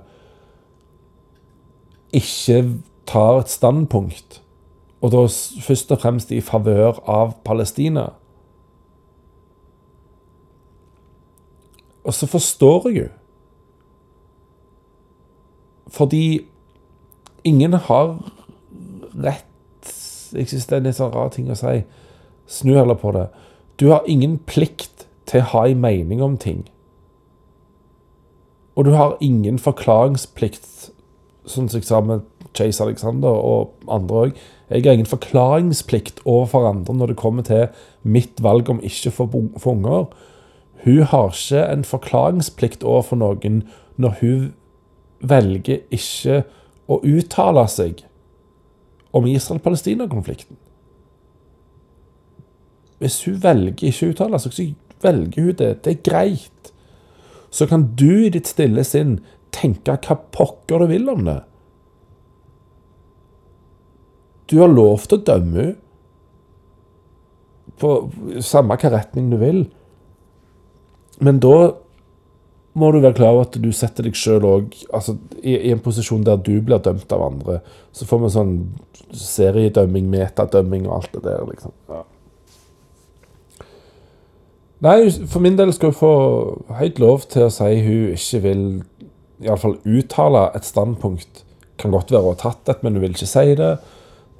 ikke 2.14 2.64
tar 3.06 3.40
et 3.40 3.50
standpunkt, 3.50 4.40
og 5.00 5.12
da 5.12 5.22
først 5.62 5.92
og 5.94 6.00
fremst 6.02 6.32
i 6.34 6.40
favør 6.42 6.98
av 7.08 7.36
Palestina. 7.44 8.10
Og 12.04 12.14
så 12.14 12.26
forstår 12.26 12.88
jeg 12.88 12.96
jo. 13.02 13.08
Fordi 15.90 16.49
ingen 17.44 17.74
har 17.74 18.18
rett 19.14 19.46
Jeg 20.32 20.48
synes 20.48 20.66
det 20.66 20.76
er 20.76 20.80
en 20.80 20.86
litt 20.86 20.98
sånn 20.98 21.14
rar 21.14 21.30
ting 21.34 21.48
å 21.50 21.56
si. 21.58 21.80
Snu 22.46 22.76
heller 22.76 22.94
på 22.98 23.10
det. 23.16 23.26
Du 23.82 23.88
har 23.90 24.06
ingen 24.06 24.36
plikt 24.46 25.06
til 25.26 25.42
å 25.42 25.48
ha 25.54 25.64
en 25.66 25.80
mening 25.82 26.22
om 26.22 26.36
ting. 26.38 26.64
Og 28.78 28.86
du 28.86 28.92
har 28.94 29.16
ingen 29.20 29.58
forklaringsplikt, 29.58 30.90
sånn 31.44 31.66
som 31.68 31.80
jeg 31.80 31.88
sa 31.88 31.98
med 32.04 32.22
Chase 32.54 32.84
Alexander 32.84 33.34
og 33.34 33.74
andre 33.90 34.22
òg. 34.22 34.38
Jeg 34.70 34.86
har 34.86 34.94
ingen 34.94 35.10
forklaringsplikt 35.10 36.22
overfor 36.24 36.68
andre 36.68 36.94
når 36.94 37.12
det 37.12 37.18
kommer 37.18 37.46
til 37.46 37.66
mitt 38.02 38.38
valg 38.42 38.70
om 38.70 38.82
ikke 38.86 39.10
å 39.10 39.26
få 39.58 39.74
unger. 39.74 40.06
Hun 40.84 41.02
har 41.10 41.34
ikke 41.34 41.64
en 41.66 41.84
forklaringsplikt 41.84 42.86
overfor 42.86 43.20
noen 43.20 43.62
når 44.00 44.16
hun 44.22 44.48
velger 45.20 45.82
ikke 45.92 46.44
å 46.90 46.98
uttale 47.06 47.66
seg 47.70 48.04
om 49.16 49.26
Israel-Palestina-konflikten. 49.30 50.58
Hvis 53.00 53.20
hun 53.24 53.38
velger 53.42 53.88
ikke 53.88 54.08
å 54.08 54.14
uttale 54.14 54.40
seg, 54.42 54.54
så 54.54 54.66
velger 55.04 55.46
hun 55.46 55.58
det. 55.58 55.70
Det 55.84 55.92
er 55.94 56.02
greit. 56.06 56.72
Så 57.50 57.66
kan 57.70 57.88
du 57.98 58.26
i 58.26 58.32
ditt 58.32 58.50
stille 58.50 58.84
sinn 58.86 59.18
tenke 59.54 59.96
hva 59.96 60.18
pokker 60.34 60.84
du 60.84 60.92
vil 60.92 61.08
om 61.10 61.24
det. 61.26 61.40
Du 64.50 64.58
har 64.60 64.70
lov 64.70 65.06
til 65.06 65.20
å 65.20 65.24
dømme 65.26 65.62
henne 65.62 65.78
på 67.80 67.90
samme 68.44 68.76
hva 68.76 68.90
retning 68.92 69.30
du 69.32 69.38
vil. 69.40 69.62
Men 71.24 71.38
da 71.40 71.72
må 72.78 72.92
du 72.92 73.00
være 73.02 73.16
klar 73.18 73.34
over 73.34 73.48
at 73.48 73.58
du 73.58 73.70
setter 73.74 74.06
deg 74.06 74.14
sjøl 74.18 74.46
òg 74.46 74.76
altså, 74.94 75.16
i, 75.40 75.56
i, 75.56 75.72
en 75.72 75.82
posisjon 75.82 76.22
der 76.26 76.38
du 76.38 76.54
blir 76.62 76.82
dømt 76.84 77.10
av 77.12 77.24
andre. 77.26 77.58
Så 77.92 78.06
får 78.06 78.22
vi 78.22 78.32
sånn 78.36 78.54
seriedømming, 79.16 80.06
metadømming 80.12 80.86
og 80.86 81.00
alt 81.00 81.16
det 81.16 81.24
der, 81.26 81.42
liksom. 81.50 81.74
Ja. 81.90 82.04
Nei, 84.80 85.10
for 85.28 85.44
min 85.44 85.58
del 85.58 85.74
skal 85.76 85.90
hun 85.90 85.98
få 85.98 86.14
helt 86.78 87.00
lov 87.02 87.26
til 87.28 87.48
å 87.48 87.52
si 87.52 87.82
hun 87.84 88.14
ikke 88.14 88.42
vil 88.46 88.62
iallfall 89.44 89.76
uttale 89.84 90.46
et 90.56 90.68
standpunkt. 90.68 91.42
Kan 91.80 91.92
godt 91.92 92.12
være 92.12 92.22
hun 92.24 92.36
har 92.36 92.40
tatt 92.40 92.70
et, 92.70 92.84
men 92.84 92.96
hun 92.96 93.04
vil 93.04 93.16
ikke 93.16 93.28
si 93.28 93.58
det. 93.58 93.74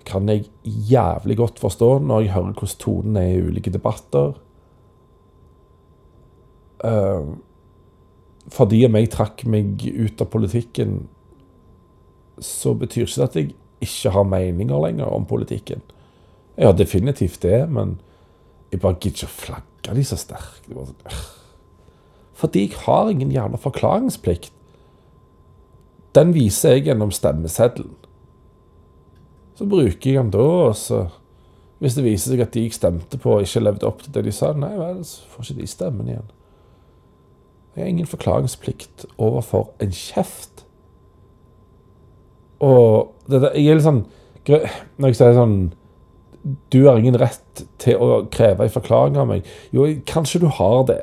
Kan 0.09 0.31
jeg 0.31 0.47
jævlig 0.65 1.37
godt 1.43 1.61
forstå 1.61 1.91
når 2.07 2.25
jeg 2.25 2.35
hører 2.37 2.55
hvordan 2.55 2.81
tonen 2.81 3.21
er 3.21 3.35
i 3.35 3.45
ulike 3.51 3.75
debatter. 3.75 4.33
Uh, 6.81 7.37
fordi 8.49 8.85
om 8.87 8.97
jeg 8.97 9.11
trakk 9.13 9.45
meg 9.51 9.83
ut 9.85 10.21
av 10.23 10.31
politikken, 10.33 11.03
så 12.41 12.73
betyr 12.75 13.05
ikke 13.05 13.21
det 13.21 13.29
at 13.29 13.37
jeg 13.37 13.51
ikke 13.85 14.15
har 14.15 14.29
meninger 14.29 14.81
lenger 14.87 15.13
om 15.13 15.27
politikken. 15.29 15.83
Jeg 16.57 16.67
har 16.67 16.77
definitivt 16.77 17.43
det, 17.43 17.69
men 17.69 17.99
jeg 18.73 18.81
bare 18.81 18.99
gidder 19.01 19.23
ikke 19.25 19.29
å 19.29 19.37
flagge 19.37 19.95
de 19.97 20.05
så 20.07 20.19
sterkt. 20.21 20.69
Sånn, 20.71 20.97
fordi 22.41 22.67
jeg 22.67 22.81
har 22.87 23.11
ingen 23.11 23.33
jævla 23.35 23.61
forklaringsplikt. 23.61 24.53
Den 26.17 26.35
viser 26.35 26.77
jeg 26.77 26.89
gjennom 26.89 27.13
stemmeseddelen. 27.15 27.95
Så 29.59 29.67
bruker 29.69 30.11
jeg 30.11 30.17
den 30.17 30.31
da, 30.35 30.45
og 30.71 30.77
så 30.79 31.09
Hvis 31.81 31.95
det 31.97 32.03
viser 32.05 32.35
seg 32.35 32.43
at 32.45 32.53
de 32.53 32.67
jeg 32.67 32.75
stemte 32.77 33.17
på, 33.17 33.39
ikke 33.41 33.63
levde 33.63 33.87
opp 33.89 34.03
til 34.05 34.13
det 34.13 34.27
de 34.27 34.33
sa, 34.37 34.51
nei 34.53 34.75
vel, 34.77 34.99
så 35.01 35.25
får 35.33 35.47
ikke 35.47 35.63
de 35.63 35.69
stemmen 35.71 36.11
igjen. 36.13 36.27
Jeg 37.81 37.87
har 37.87 37.93
ingen 37.95 38.09
forklaringsplikt 38.09 39.07
overfor 39.17 39.71
en 39.81 39.93
kjeft. 39.97 40.67
Og 42.61 43.15
det, 43.25 43.41
jeg 43.57 43.71
er 43.73 43.79
litt 43.79 43.87
sånn 43.87 44.03
Når 44.45 45.07
jeg 45.09 45.17
sier 45.17 45.33
sånn 45.33 45.55
Du 46.69 46.83
har 46.85 46.99
ingen 47.01 47.17
rett 47.17 47.63
til 47.81 47.97
å 47.97 48.19
kreve 48.29 48.67
en 48.67 48.75
forklaring 48.75 49.17
av 49.17 49.31
meg. 49.31 49.49
Jo, 49.73 49.87
kanskje 50.05 50.43
du 50.43 50.47
har 50.59 50.85
det. 50.91 51.01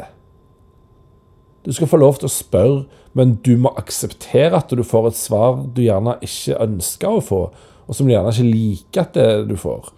Du 1.65 1.73
skal 1.73 1.89
få 1.89 1.97
lov 1.97 2.21
til 2.21 2.29
å 2.29 2.33
spørre, 2.35 2.85
men 3.17 3.39
du 3.45 3.55
må 3.57 3.73
akseptere 3.77 4.57
at 4.57 4.69
du 4.69 4.83
får 4.85 5.09
et 5.09 5.17
svar 5.17 5.63
du 5.73 5.81
gjerne 5.81 6.19
ikke 6.25 6.61
ønsker 6.61 7.17
å 7.17 7.25
få, 7.25 7.41
og 7.85 7.97
som 7.97 8.05
du 8.05 8.13
gjerne 8.13 8.33
ikke 8.33 8.47
liker 8.53 9.03
at 9.03 9.17
det 9.17 9.27
du 9.49 9.57
får. 9.57 9.89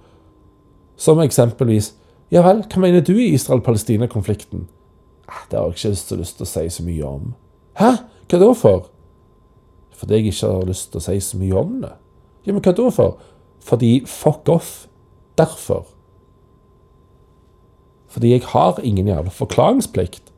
Som 1.00 1.20
eksempelvis 1.24 1.94
Ja 2.32 2.44
vel, 2.46 2.64
hva 2.70 2.84
mener 2.84 3.04
du 3.04 3.16
i 3.18 3.32
Israel-Palestina-konflikten? 3.34 4.68
Det 5.50 5.58
har 5.58 5.68
jeg 5.68 5.78
ikke 5.78 5.96
så 5.96 6.18
lyst 6.20 6.38
til 6.38 6.48
å 6.48 6.50
si 6.50 6.66
så 6.74 6.86
mye 6.86 7.10
om. 7.10 7.34
Hæ? 7.80 7.92
Hva 8.30 8.40
da 8.42 8.50
for? 8.58 8.90
Fordi 10.00 10.20
jeg 10.20 10.32
ikke 10.32 10.52
har 10.54 10.68
lyst 10.70 10.92
til 10.92 11.02
å 11.02 11.06
si 11.06 11.20
så 11.24 11.40
mye 11.40 11.60
om 11.60 11.80
det. 11.84 11.94
Ja, 12.46 12.54
men 12.54 12.64
hva 12.64 12.74
da 12.76 12.90
for? 12.94 13.18
Fordi 13.66 13.94
fuck 14.08 14.50
off. 14.50 14.88
Derfor. 15.40 15.86
Fordi 18.10 18.34
jeg 18.34 18.44
har 18.52 18.80
ingen 18.84 19.08
jævla 19.08 19.32
forklaringsplikt. 19.32 20.32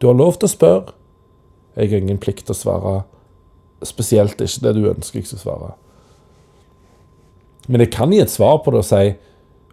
Du 0.00 0.06
har 0.06 0.18
lov 0.18 0.36
til 0.36 0.48
å 0.48 0.52
spørre. 0.52 0.94
Jeg 1.76 1.90
har 1.90 2.02
ingen 2.02 2.20
plikt 2.20 2.46
til 2.46 2.54
å 2.54 2.58
svare. 2.58 2.94
Spesielt 3.84 4.40
ikke 4.40 4.66
det 4.66 4.74
du 4.76 4.88
ønsker 4.90 5.20
jeg 5.20 5.30
skal 5.30 5.42
svare. 5.42 5.70
Men 7.68 7.80
jeg 7.80 7.92
kan 7.94 8.12
gi 8.12 8.20
et 8.20 8.32
svar 8.32 8.60
på 8.64 8.74
det 8.74 8.82
og 8.82 8.88
si 8.88 9.14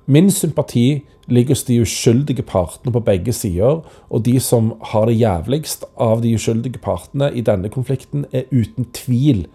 min 0.06 0.32
sympati 0.32 1.06
ligger 1.28 1.56
hos 1.56 1.64
de 1.64 1.82
uskyldige 1.82 2.44
partene 2.44 2.92
på 2.92 3.00
begge 3.00 3.34
sider, 3.34 3.82
og 4.10 4.26
de 4.26 4.40
som 4.40 4.74
har 4.92 5.06
det 5.06 5.20
jævligst 5.20 5.86
av 5.98 6.22
de 6.22 6.34
uskyldige 6.36 6.82
partene 6.82 7.32
i 7.34 7.42
denne 7.42 7.70
konflikten, 7.70 8.26
er 8.32 8.50
uten 8.52 8.90
tvil 8.94 9.46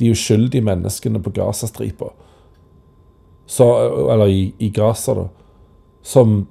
de 0.00 0.10
uskyldige 0.10 0.62
menneskene 0.62 1.22
på 1.22 1.30
Gazastripa. 1.30 2.12
Eller 3.58 4.26
i, 4.26 4.54
i 4.58 4.68
Gaza, 4.68 5.14
da. 5.14 5.26
Som 6.02 6.46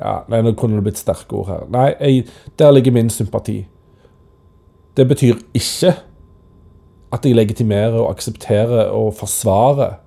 Ja, 0.00 0.22
nei, 0.32 0.38
nå 0.40 0.54
kunne 0.56 0.78
det 0.78 0.86
blitt 0.86 1.00
sterke 1.00 1.36
ord 1.36 1.48
her. 1.50 1.64
Nei, 1.68 1.90
jeg, 2.00 2.28
der 2.58 2.70
ligger 2.72 2.94
min 2.96 3.10
sympati. 3.12 3.58
Det 4.96 5.04
betyr 5.08 5.42
ikke 5.54 5.92
at 7.12 7.26
jeg 7.26 7.34
legitimerer 7.34 7.98
og 7.98 8.10
aksepterer 8.10 8.84
og 8.90 9.14
forsvarer 9.14 9.98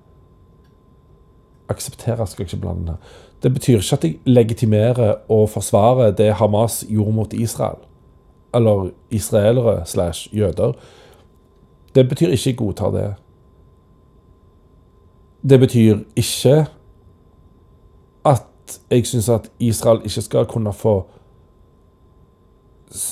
Aksepterer 1.68 2.24
skal 2.24 2.44
jeg 2.44 2.52
ikke 2.52 2.60
blande 2.60 2.92
her. 2.92 2.96
Det 3.42 3.52
betyr 3.52 3.76
ikke 3.76 3.96
at 3.96 4.04
jeg 4.04 4.18
legitimerer 4.24 5.14
og 5.28 5.48
forsvarer 5.50 6.10
det 6.10 6.34
Hamas 6.34 6.84
gjorde 6.88 7.12
mot 7.12 7.32
Israel. 7.32 7.78
Eller 8.54 8.90
israelere 9.10 9.86
slash 9.86 10.36
jøder. 10.36 10.72
Det 11.94 12.08
betyr 12.08 12.28
ikke 12.28 12.50
jeg 12.50 12.56
godtar 12.56 12.90
det. 12.90 13.14
Det 15.48 15.60
betyr 15.60 15.98
ikke 16.16 16.66
at 18.24 18.80
jeg 18.90 19.06
syns 19.06 19.28
at 19.28 19.50
Israel 19.58 20.00
ikke 20.04 20.22
skal 20.22 20.46
kunne 20.46 20.72
få 20.72 21.06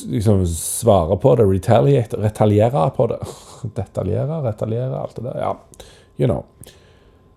liksom 0.06 0.46
svare 0.46 1.18
på 1.18 1.34
det, 1.34 1.48
retaliere 2.18 2.90
på 2.96 3.06
det. 3.06 3.18
Detaljere, 3.62 4.42
retaljere, 4.44 4.98
alt 4.98 5.16
det 5.16 5.24
der. 5.28 5.38
Ja, 5.40 5.52
you 6.18 6.28
know. 6.28 6.44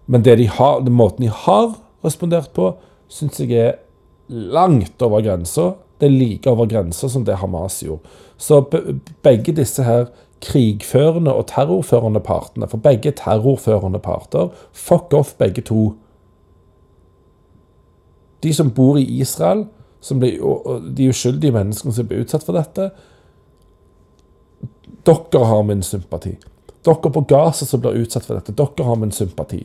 Men 0.05 0.23
de 0.23 0.47
har, 0.47 0.81
den 0.81 0.93
måten 0.93 1.25
de 1.25 1.31
har 1.31 1.73
respondert 2.05 2.51
på, 2.53 2.75
syns 3.07 3.39
jeg 3.39 3.51
er 3.53 3.75
langt 4.29 5.01
over 5.01 5.21
grensa. 5.25 5.73
Det 5.99 6.09
er 6.09 6.17
like 6.17 6.49
over 6.49 6.67
grensa 6.69 7.09
som 7.09 7.25
det 7.25 7.39
Hamas 7.41 7.79
gjorde. 7.83 8.03
Så 8.37 8.61
begge 9.23 9.55
disse 9.55 9.83
her 9.83 10.09
krigførende 10.43 11.33
og 11.33 11.47
terrorførende 11.47 12.19
partene, 12.19 12.67
for 12.67 12.77
begge 12.77 13.13
terrorførende 13.15 13.99
parter, 13.99 14.51
fuck 14.73 15.13
off 15.13 15.33
begge 15.39 15.63
to. 15.65 15.93
De 18.43 18.53
som 18.53 18.69
bor 18.75 18.99
i 18.99 19.07
Israel, 19.21 19.65
som 20.01 20.19
blir, 20.19 20.37
de 20.97 21.09
uskyldige 21.09 21.55
menneskene 21.55 21.95
som 21.95 22.07
blir 22.07 22.25
utsatt 22.25 22.45
for 22.45 22.57
dette 22.57 22.91
Dere 25.05 25.45
har 25.45 25.63
min 25.63 25.83
sympati. 25.85 26.35
Dere 26.85 27.11
på 27.11 27.25
Gaza 27.29 27.65
som 27.65 27.81
blir 27.81 28.01
utsatt 28.01 28.25
for 28.25 28.37
dette, 28.37 28.55
dere 28.55 28.87
har 28.87 28.99
min 29.01 29.13
sympati. 29.13 29.63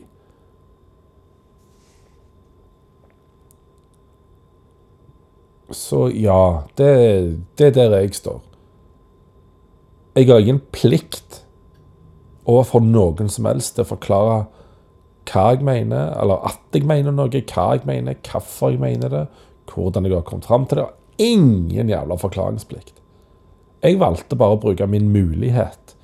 Så 5.71 6.09
ja, 6.13 6.63
det, 6.75 6.91
det 7.55 7.67
er 7.71 7.77
der 7.77 7.99
jeg 8.01 8.15
står. 8.15 8.41
Jeg 10.15 10.27
har 10.27 10.41
ingen 10.43 10.59
plikt 10.75 11.45
overfor 12.43 12.83
noen 12.83 13.29
som 13.31 13.47
helst 13.47 13.77
til 13.77 13.85
å 13.85 13.91
forklare 13.93 14.41
hva 15.31 15.45
jeg 15.53 15.63
mener, 15.63 16.11
eller 16.19 16.41
at 16.49 16.75
jeg 16.75 16.83
mener 16.89 17.13
noe, 17.15 17.29
hva 17.31 17.67
jeg 17.77 17.85
mener, 17.87 18.17
hvorfor 18.27 18.73
jeg 18.73 18.81
mener 18.81 19.13
det, 19.13 19.27
hvordan 19.71 20.07
jeg 20.07 20.17
har 20.17 20.25
kommet 20.27 20.49
fram 20.49 20.65
til 20.67 20.81
det. 20.81 20.89
Ingen 21.21 21.91
jævla 21.93 22.17
forklaringsplikt. 22.19 23.00
Jeg 23.81 23.97
valgte 24.01 24.37
bare 24.37 24.55
å 24.55 24.61
bruke 24.61 24.85
min 24.89 25.09
mulighet 25.13 25.95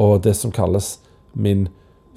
og 0.00 0.22
det 0.24 0.32
som 0.38 0.52
kalles 0.54 0.94
min 1.32 1.68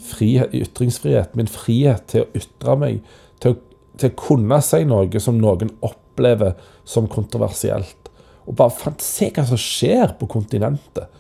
frihet, 0.04 0.54
ytringsfrihet, 0.56 1.36
min 1.36 1.50
frihet 1.52 2.06
til 2.12 2.24
å 2.24 2.40
ytre 2.40 2.76
meg, 2.80 3.02
til 3.44 3.56
å, 3.56 3.58
til 4.00 4.12
å 4.12 4.20
kunne 4.20 4.60
si 4.64 4.84
noe 4.88 5.24
som 5.24 5.40
noen 5.42 5.74
opplever 5.84 6.56
som 6.88 7.10
kontroversielt. 7.12 8.10
Og 8.48 8.56
bare 8.60 8.76
fant, 8.76 9.04
se 9.04 9.30
hva 9.32 9.46
som 9.48 9.60
skjer 9.60 10.16
på 10.20 10.28
kontinentet. 10.32 11.12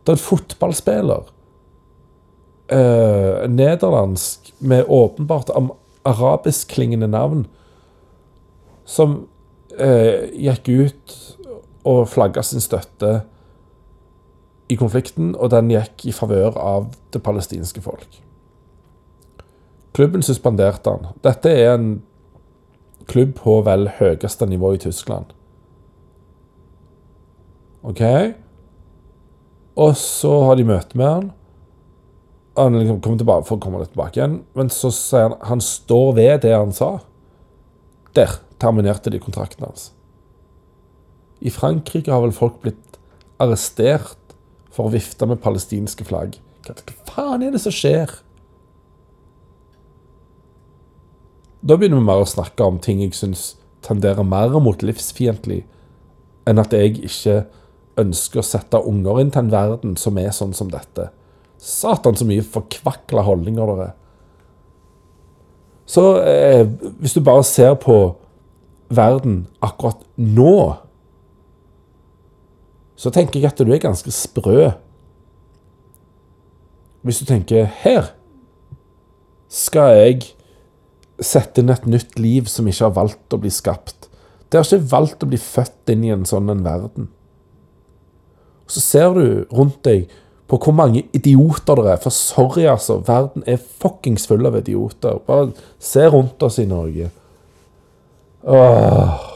Det 0.00 0.12
er 0.12 0.16
en 0.16 0.24
fotballspiller, 0.24 1.28
øh, 2.72 3.44
nederlandsk, 3.52 4.52
med 4.60 4.88
åpenbart 4.88 5.52
arabiskklingende 6.08 7.08
navn, 7.12 7.44
som 8.88 9.20
øh, 9.76 10.28
gikk 10.32 10.72
ut 10.72 11.16
og 11.84 12.08
flagga 12.08 12.42
sin 12.44 12.60
støtte 12.60 13.20
i 14.70 14.76
konflikten, 14.78 15.32
og 15.34 15.50
den 15.50 15.70
gikk 15.72 16.06
i 16.06 16.14
favør 16.14 16.58
av 16.60 16.90
det 17.12 17.22
palestinske 17.26 17.82
folk. 17.82 18.20
Klubben 19.96 20.22
suspenderte 20.22 20.92
han. 20.92 21.10
Dette 21.24 21.50
er 21.50 21.74
en 21.74 21.90
klubb 23.10 23.34
på 23.40 23.58
vel 23.66 23.88
høyeste 23.98 24.46
nivå 24.46 24.76
i 24.76 24.82
Tyskland. 24.82 25.32
OK? 27.82 28.02
Og 29.80 29.96
så 29.98 30.32
har 30.46 30.58
de 30.58 30.68
møte 30.68 30.98
med 30.98 31.08
han. 31.08 31.30
Han 32.58 32.76
liksom 32.78 33.00
kommer 33.00 33.18
tilbake 33.18 33.48
for 33.48 33.62
komme 33.62 33.80
litt 33.80 33.94
tilbake 33.94 34.20
igjen. 34.20 34.40
Men 34.58 34.70
så 34.70 34.92
sier 34.94 35.30
han 35.30 35.38
han 35.48 35.64
står 35.64 36.12
ved 36.18 36.42
det 36.44 36.54
han 36.54 36.74
sa. 36.76 36.98
Der 38.14 38.38
terminerte 38.60 39.10
de 39.10 39.22
kontrakten 39.22 39.64
hans. 39.66 39.90
I 41.40 41.52
Frankrike 41.52 42.12
har 42.12 42.22
vel 42.24 42.34
folk 42.36 42.60
blitt 42.64 42.98
arrestert 43.40 44.16
for 44.70 44.88
å 44.88 44.94
vifte 44.94 45.26
med 45.28 45.40
palestinske 45.42 46.04
flagg. 46.06 46.36
Hva 46.66 46.76
faen 47.08 47.44
er 47.44 47.54
det 47.54 47.62
som 47.64 47.74
skjer? 47.74 48.12
Da 51.60 51.76
begynner 51.76 52.00
vi 52.00 52.08
mer 52.08 52.22
å 52.22 52.28
snakke 52.28 52.64
om 52.64 52.78
ting 52.80 53.02
jeg 53.02 53.16
syns 53.16 53.54
tenderer 53.84 54.24
mer 54.24 54.52
mot 54.60 54.82
livsfiendtlig, 54.84 55.62
enn 56.48 56.60
at 56.60 56.72
jeg 56.76 56.98
ikke 57.08 57.42
ønsker 58.00 58.40
å 58.40 58.46
sette 58.46 58.80
unger 58.88 59.20
inn 59.20 59.32
til 59.32 59.44
en 59.44 59.52
verden 59.52 59.96
som 60.00 60.18
er 60.20 60.32
sånn 60.36 60.52
som 60.56 60.70
dette. 60.72 61.10
Satan, 61.60 62.16
så 62.16 62.24
mye 62.28 62.44
forkvakla 62.44 63.24
holdninger 63.26 63.72
dere 63.72 63.88
er. 63.90 63.96
Så 65.90 66.04
eh, 66.22 66.64
hvis 67.02 67.16
du 67.16 67.20
bare 67.26 67.44
ser 67.44 67.74
på 67.82 67.96
verden 68.94 69.42
akkurat 69.64 70.00
nå, 70.16 70.76
så 73.00 73.08
tenker 73.08 73.40
jeg 73.40 73.48
at 73.48 73.60
du 73.60 73.70
er 73.72 73.80
ganske 73.80 74.12
sprø. 74.12 74.70
Hvis 77.00 77.22
du 77.22 77.28
tenker 77.30 77.70
her 77.80 78.12
skal 79.50 79.96
jeg 79.96 80.26
sette 81.20 81.62
inn 81.62 81.72
et 81.72 81.86
nytt 81.88 82.18
liv 82.20 82.48
som 82.48 82.68
ikke 82.68 82.86
har 82.86 82.98
valgt 82.98 83.34
å 83.34 83.40
bli 83.40 83.52
skapt. 83.52 84.10
Det 84.48 84.60
har 84.60 84.66
ikke 84.66 84.92
valgt 84.92 85.24
å 85.24 85.30
bli 85.30 85.40
født 85.40 85.92
inn 85.94 86.04
i 86.04 86.12
en 86.12 86.26
sånn 86.28 86.52
en 86.52 86.62
verden. 86.64 87.08
Så 88.70 88.82
ser 88.84 89.16
du 89.16 89.24
rundt 89.48 89.80
deg 89.88 90.12
på 90.50 90.58
hvor 90.60 90.76
mange 90.76 91.06
idioter 91.16 91.80
det 91.80 91.94
er. 91.94 92.04
For 92.04 92.14
sorry, 92.14 92.66
altså. 92.68 93.00
Verden 93.06 93.46
er 93.48 93.58
fuckings 93.58 94.28
full 94.28 94.46
av 94.46 94.60
idioter. 94.60 95.18
Bare 95.26 95.50
se 95.82 96.04
rundt 96.10 96.42
oss 96.46 96.60
i 96.62 96.68
Norge. 96.68 97.10
Åh. 98.44 99.26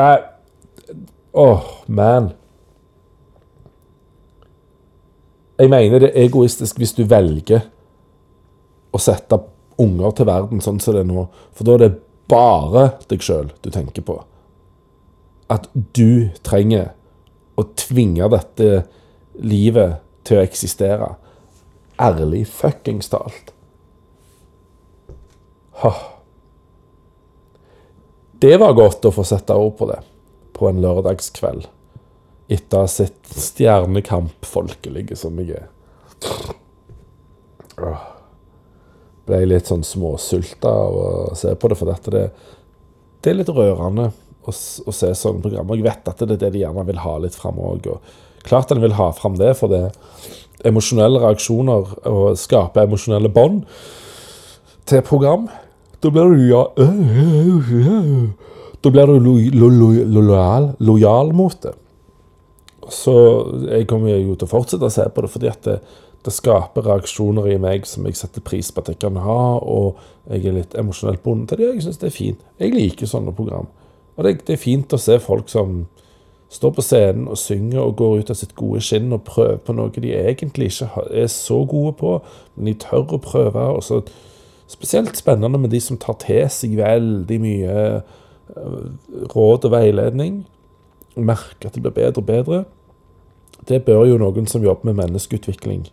Nei 0.00 0.12
Åh, 1.32 1.62
man. 1.86 2.32
Jeg 5.58 5.70
mener 5.70 5.98
det 5.98 6.10
er 6.10 6.24
egoistisk 6.24 6.78
hvis 6.80 6.94
du 6.96 7.04
velger 7.04 7.66
å 8.90 8.98
sette 8.98 9.38
unger 9.80 10.14
til 10.16 10.26
verden 10.26 10.62
sånn 10.64 10.80
som 10.82 10.96
det 10.96 11.04
er 11.04 11.10
nå. 11.10 11.26
For 11.54 11.68
da 11.68 11.76
er 11.76 11.84
det 11.84 11.92
bare 12.30 12.86
deg 13.10 13.22
sjøl 13.22 13.52
du 13.62 13.70
tenker 13.70 14.04
på. 14.06 14.18
At 15.50 15.68
du 15.74 16.30
trenger 16.46 16.92
å 17.60 17.66
tvinge 17.78 18.30
dette 18.32 18.84
livet 19.38 20.00
til 20.26 20.40
å 20.40 20.44
eksistere. 20.44 21.14
Ærlig 22.00 22.46
fuckings 22.48 23.12
talt. 23.12 23.52
Det 28.40 28.56
var 28.60 28.76
godt 28.76 29.04
å 29.04 29.12
få 29.14 29.24
sette 29.28 29.54
ord 29.56 29.76
på 29.78 29.86
det 29.88 30.00
på 30.60 30.68
en 30.68 30.80
lørdagskveld. 30.84 31.66
Etter 32.50 32.76
å 32.76 32.84
ha 32.84 32.90
sett 32.90 33.30
Stjernekamp 33.30 34.46
folkelige 34.46 35.16
som 35.16 35.38
jeg 35.40 35.62
er. 35.62 35.68
ble 39.24 39.44
litt 39.46 39.70
sånn 39.70 39.86
småsulta 39.86 40.68
av 40.68 40.96
å 40.98 41.36
se 41.38 41.54
på 41.54 41.70
det, 41.70 41.78
for 41.78 41.88
dette 41.88 42.12
det, 42.12 42.24
det 43.22 43.30
er 43.30 43.38
litt 43.38 43.52
rørende 43.54 44.10
å, 44.10 44.50
å 44.52 44.94
se 44.94 45.12
sånne 45.14 45.44
programmer. 45.44 45.78
Jeg 45.78 45.86
vet 45.86 46.10
at 46.10 46.24
det 46.24 46.36
er 46.36 46.42
det 46.44 46.52
de 46.56 46.64
gjerne 46.64 46.84
vil 46.88 47.00
ha 47.04 47.14
litt 47.22 47.38
fram 47.38 47.60
òg. 47.62 47.88
Klart 48.44 48.72
en 48.74 48.82
vil 48.82 48.96
ha 48.98 49.10
fram 49.16 49.38
det, 49.40 49.54
for 49.56 49.72
det 49.72 49.86
er 49.86 50.68
emosjonelle 50.68 51.22
reaksjoner 51.22 51.94
og 52.10 52.38
skape 52.40 52.84
emosjonelle 52.84 53.30
bånd 53.32 53.64
til 54.90 55.04
program. 55.06 55.48
Da 56.00 56.10
blir 56.12 56.32
du 56.34 56.46
ja 56.50 56.64
Da 58.80 58.90
blir 58.92 59.06
du 59.06 59.18
lojal, 59.20 60.70
lojal 60.80 61.34
mot 61.36 61.56
det. 61.62 61.74
Så 62.90 63.14
jeg 63.68 63.86
kommer 63.90 64.16
jo 64.16 64.34
til 64.34 64.48
å 64.48 64.50
fortsette 64.50 64.88
å 64.88 64.92
se 64.92 65.04
på 65.12 65.22
det, 65.22 65.30
fordi 65.30 65.50
at 65.50 65.66
det, 65.66 65.76
det 66.24 66.32
skaper 66.32 66.88
reaksjoner 66.88 67.50
i 67.52 67.58
meg 67.60 67.84
som 67.88 68.08
jeg 68.08 68.16
setter 68.18 68.44
pris 68.44 68.72
på 68.72 68.82
at 68.82 68.90
jeg 68.92 69.00
kan 69.02 69.20
ha, 69.20 69.42
og 69.60 70.00
jeg 70.30 70.48
er 70.48 70.56
litt 70.56 70.76
emosjonelt 70.80 71.22
bundet 71.24 71.52
til 71.52 71.60
det. 71.60 71.74
Jeg 71.74 71.86
syns 71.86 72.00
det 72.00 72.08
er 72.08 72.16
fint. 72.16 72.46
Jeg 72.60 72.74
liker 72.74 73.10
sånne 73.10 73.34
program. 73.36 73.68
Og 74.16 74.24
det, 74.26 74.40
det, 74.46 74.56
er 74.56 74.62
fint 74.64 74.96
å 74.96 75.00
se 75.00 75.18
folk 75.22 75.52
som 75.52 75.84
står 76.50 76.72
på 76.76 76.82
scenen 76.82 77.28
og 77.30 77.38
synger 77.38 77.84
og 77.84 77.94
går 78.00 78.24
ut 78.24 78.32
av 78.32 78.40
sitt 78.40 78.56
gode 78.58 78.82
skinn 78.82 79.12
og 79.14 79.22
prøver 79.28 79.60
på 79.62 79.76
noe 79.76 79.92
de 79.94 80.10
egentlig 80.16 80.72
ikke 80.72 81.04
er 81.22 81.28
så 81.30 81.60
gode 81.68 81.94
på, 82.00 82.16
men 82.56 82.72
de 82.72 82.74
tør 82.80 83.14
å 83.16 83.22
prøve. 83.22 83.68
og 83.76 83.84
så 83.86 84.02
Spesielt 84.70 85.16
spennende 85.18 85.58
med 85.58 85.72
de 85.72 85.80
som 85.82 85.98
tar 85.98 86.14
til 86.22 86.44
seg 86.52 86.76
veldig 86.78 87.38
mye 87.42 87.78
råd 89.34 89.68
og 89.68 89.72
veiledning. 89.74 90.44
Merke 91.16 91.68
at 91.68 91.74
det 91.74 91.82
blir 91.84 91.96
bedre 91.96 92.22
og 92.22 92.26
bedre. 92.26 92.64
Det 93.68 93.82
bør 93.84 94.06
jo 94.08 94.20
noen 94.20 94.46
som 94.48 94.64
jobber 94.64 94.90
med 94.90 95.02
menneskeutvikling 95.02 95.88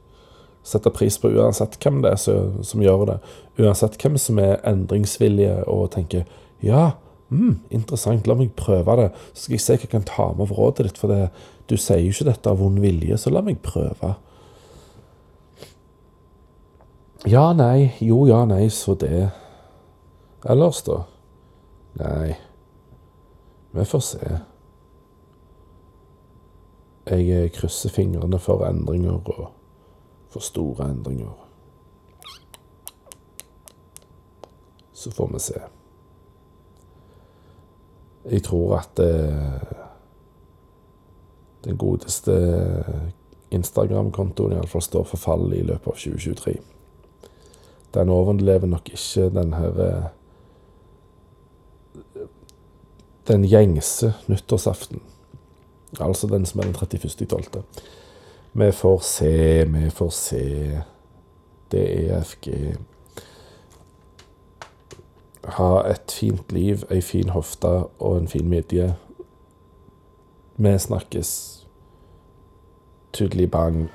sette 0.68 0.92
pris 0.92 1.18
på, 1.20 1.32
uansett 1.32 1.78
hvem 1.80 2.02
det 2.04 2.14
er 2.14 2.22
som, 2.22 2.62
som 2.66 2.84
gjør 2.84 3.06
det. 3.08 3.18
Uansett 3.62 3.98
hvem 4.02 4.18
som 4.20 4.40
er 4.44 4.60
endringsvillige 4.68 5.62
og 5.72 5.92
tenker 5.96 6.26
ja, 6.64 6.98
mm, 7.32 7.60
interessant, 7.74 8.28
la 8.28 8.36
meg 8.38 8.56
prøve 8.60 8.98
det. 9.00 9.10
Så 9.34 9.46
skal 9.46 9.58
jeg 9.58 9.64
se 9.64 9.78
hva 9.78 9.86
jeg 9.86 9.94
kan 9.94 10.08
ta 10.08 10.30
med 10.34 10.48
av 10.48 10.56
rådet 10.58 10.90
ditt, 10.90 11.02
for 11.02 11.14
det, 11.14 11.30
du 11.72 11.78
sier 11.80 12.04
jo 12.04 12.16
ikke 12.16 12.32
dette 12.32 12.52
av 12.52 12.60
vond 12.64 12.82
vilje, 12.84 13.20
så 13.22 13.32
la 13.32 13.44
meg 13.46 13.62
prøve. 13.64 14.16
Ja, 17.28 17.50
nei, 17.58 17.94
jo, 18.04 18.26
ja, 18.30 18.44
nei, 18.48 18.68
så 18.72 18.96
det. 19.00 19.30
Ellers, 20.48 20.84
da? 20.86 21.02
Nei, 21.98 22.36
vi 23.78 23.86
får 23.86 24.00
se. 24.00 24.38
Jeg 27.08 27.52
krysser 27.56 27.90
fingrene 27.94 28.40
for 28.40 28.66
endringer 28.68 29.12
og 29.16 29.52
for 30.30 30.44
store 30.44 30.90
endringer. 30.92 31.34
Så 34.94 35.12
får 35.12 35.34
vi 35.34 35.40
se. 35.40 35.62
Jeg 38.28 38.44
tror 38.44 38.78
at 38.78 39.00
eh, 39.00 39.62
den 41.64 41.78
godeste 41.78 42.34
Instagram-kontoen 43.52 44.58
iallfall 44.58 44.84
står 44.84 45.04
for 45.08 45.18
fall 45.18 45.54
i 45.56 45.62
løpet 45.64 45.88
av 45.88 45.96
2023. 45.96 46.58
Den 47.96 48.10
overlever 48.10 48.68
nok 48.68 48.90
ikke 48.92 49.30
den 49.32 49.54
her 49.54 49.80
eh, 49.86 50.10
Den 53.28 53.44
gjengse 53.44 54.14
nyttårsaften. 54.28 55.02
Altså 56.00 56.28
den 56.28 56.46
som 56.46 56.60
er 56.60 56.64
den 56.64 56.76
31.12. 56.76 57.62
Vi 58.54 58.72
får 58.72 59.00
se, 59.00 59.66
vi 59.68 59.90
får 59.90 60.10
se. 60.10 60.82
DEFG. 61.72 62.78
Ha 65.44 65.72
et 65.92 66.12
fint 66.12 66.52
liv, 66.52 66.84
ei 66.92 67.02
fin 67.02 67.30
hofte 67.30 67.68
og 68.00 68.18
en 68.18 68.28
fin 68.28 68.48
midje. 68.50 68.96
Vi 70.58 70.78
snakkes. 70.80 71.32
Tudeli 73.14 73.48
bang. 73.48 73.90